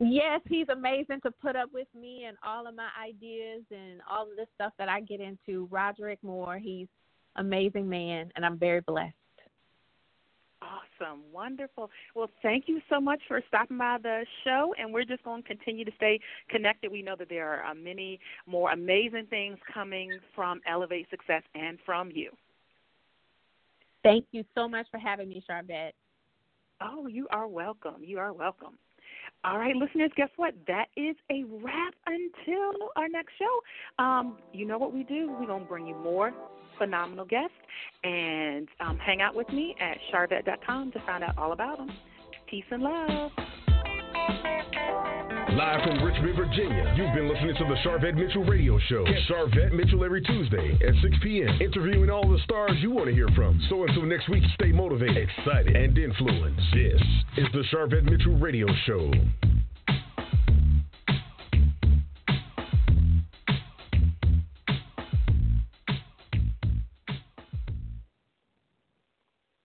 Yes, 0.00 0.40
he's 0.48 0.68
amazing 0.70 1.20
to 1.22 1.30
put 1.30 1.54
up 1.54 1.70
with 1.72 1.86
me 1.98 2.24
and 2.26 2.36
all 2.44 2.66
of 2.66 2.74
my 2.74 2.88
ideas 3.00 3.62
and 3.70 4.00
all 4.10 4.24
of 4.24 4.36
the 4.36 4.46
stuff 4.54 4.72
that 4.78 4.88
I 4.88 5.00
get 5.00 5.20
into. 5.20 5.68
Roderick 5.70 6.18
Moore, 6.22 6.58
he's 6.58 6.88
amazing 7.36 7.88
man, 7.88 8.30
and 8.36 8.44
I'm 8.44 8.58
very 8.58 8.80
blessed. 8.80 9.14
Awesome. 10.62 11.20
Wonderful. 11.32 11.90
Well, 12.14 12.30
thank 12.42 12.64
you 12.68 12.80
so 12.88 13.00
much 13.00 13.20
for 13.28 13.40
stopping 13.48 13.78
by 13.78 13.98
the 14.02 14.24
show, 14.44 14.74
and 14.78 14.92
we're 14.92 15.04
just 15.04 15.22
going 15.24 15.42
to 15.42 15.48
continue 15.48 15.84
to 15.84 15.92
stay 15.96 16.20
connected. 16.48 16.90
We 16.90 17.02
know 17.02 17.16
that 17.18 17.28
there 17.28 17.48
are 17.48 17.70
uh, 17.70 17.74
many 17.74 18.18
more 18.46 18.70
amazing 18.72 19.26
things 19.28 19.58
coming 19.72 20.18
from 20.34 20.60
Elevate 20.66 21.08
Success 21.10 21.42
and 21.54 21.78
from 21.84 22.10
you. 22.14 22.30
Thank 24.02 24.26
you 24.32 24.44
so 24.54 24.68
much 24.68 24.86
for 24.90 24.98
having 24.98 25.28
me, 25.28 25.42
Sharvette. 25.48 25.92
Oh, 26.80 27.06
you 27.06 27.26
are 27.30 27.46
welcome. 27.46 27.96
You 28.02 28.18
are 28.18 28.32
welcome. 28.32 28.78
All 29.44 29.58
right, 29.58 29.76
listeners, 29.76 30.10
guess 30.16 30.30
what? 30.36 30.54
That 30.66 30.86
is 30.96 31.16
a 31.30 31.44
wrap 31.44 31.94
until 32.06 32.88
our 32.96 33.08
next 33.08 33.32
show. 33.38 34.02
Um, 34.02 34.38
you 34.52 34.66
know 34.66 34.78
what 34.78 34.92
we 34.94 35.02
do? 35.02 35.30
We're 35.38 35.46
going 35.46 35.62
to 35.62 35.68
bring 35.68 35.86
you 35.86 35.94
more 35.94 36.32
phenomenal 36.78 37.24
guests 37.24 37.54
and 38.02 38.68
um, 38.80 38.98
hang 38.98 39.20
out 39.20 39.34
with 39.34 39.48
me 39.50 39.74
at 39.80 39.96
sharvette.com 40.12 40.92
to 40.92 41.00
find 41.06 41.24
out 41.24 41.36
all 41.38 41.52
about 41.52 41.78
them. 41.78 41.90
Peace 42.48 42.64
and 42.70 42.82
love. 42.82 43.30
Live 45.54 45.82
from 45.84 46.02
Richmond, 46.02 46.36
Virginia, 46.36 46.94
you've 46.96 47.14
been 47.14 47.28
listening 47.28 47.54
to 47.54 47.64
the 47.64 47.76
Sharvette 47.84 48.16
Mitchell 48.16 48.44
Radio 48.44 48.78
Show. 48.88 49.04
Get 49.04 49.14
Sharvette 49.28 49.72
Mitchell 49.72 50.04
every 50.04 50.20
Tuesday 50.22 50.76
at 50.86 50.94
6 51.00 51.16
p.m., 51.22 51.60
interviewing 51.60 52.10
all 52.10 52.28
the 52.28 52.38
stars 52.44 52.72
you 52.80 52.90
want 52.90 53.06
to 53.06 53.14
hear 53.14 53.28
from. 53.36 53.60
So 53.68 53.84
until 53.84 54.02
next 54.02 54.28
week, 54.28 54.42
stay 54.54 54.72
motivated, 54.72 55.16
excited, 55.16 55.76
and 55.76 55.96
influenced. 55.96 56.60
This 56.72 57.00
is 57.36 57.46
the 57.52 57.62
Sharvette 57.72 58.04
Mitchell 58.04 58.36
Radio 58.36 58.66
Show. 58.84 59.12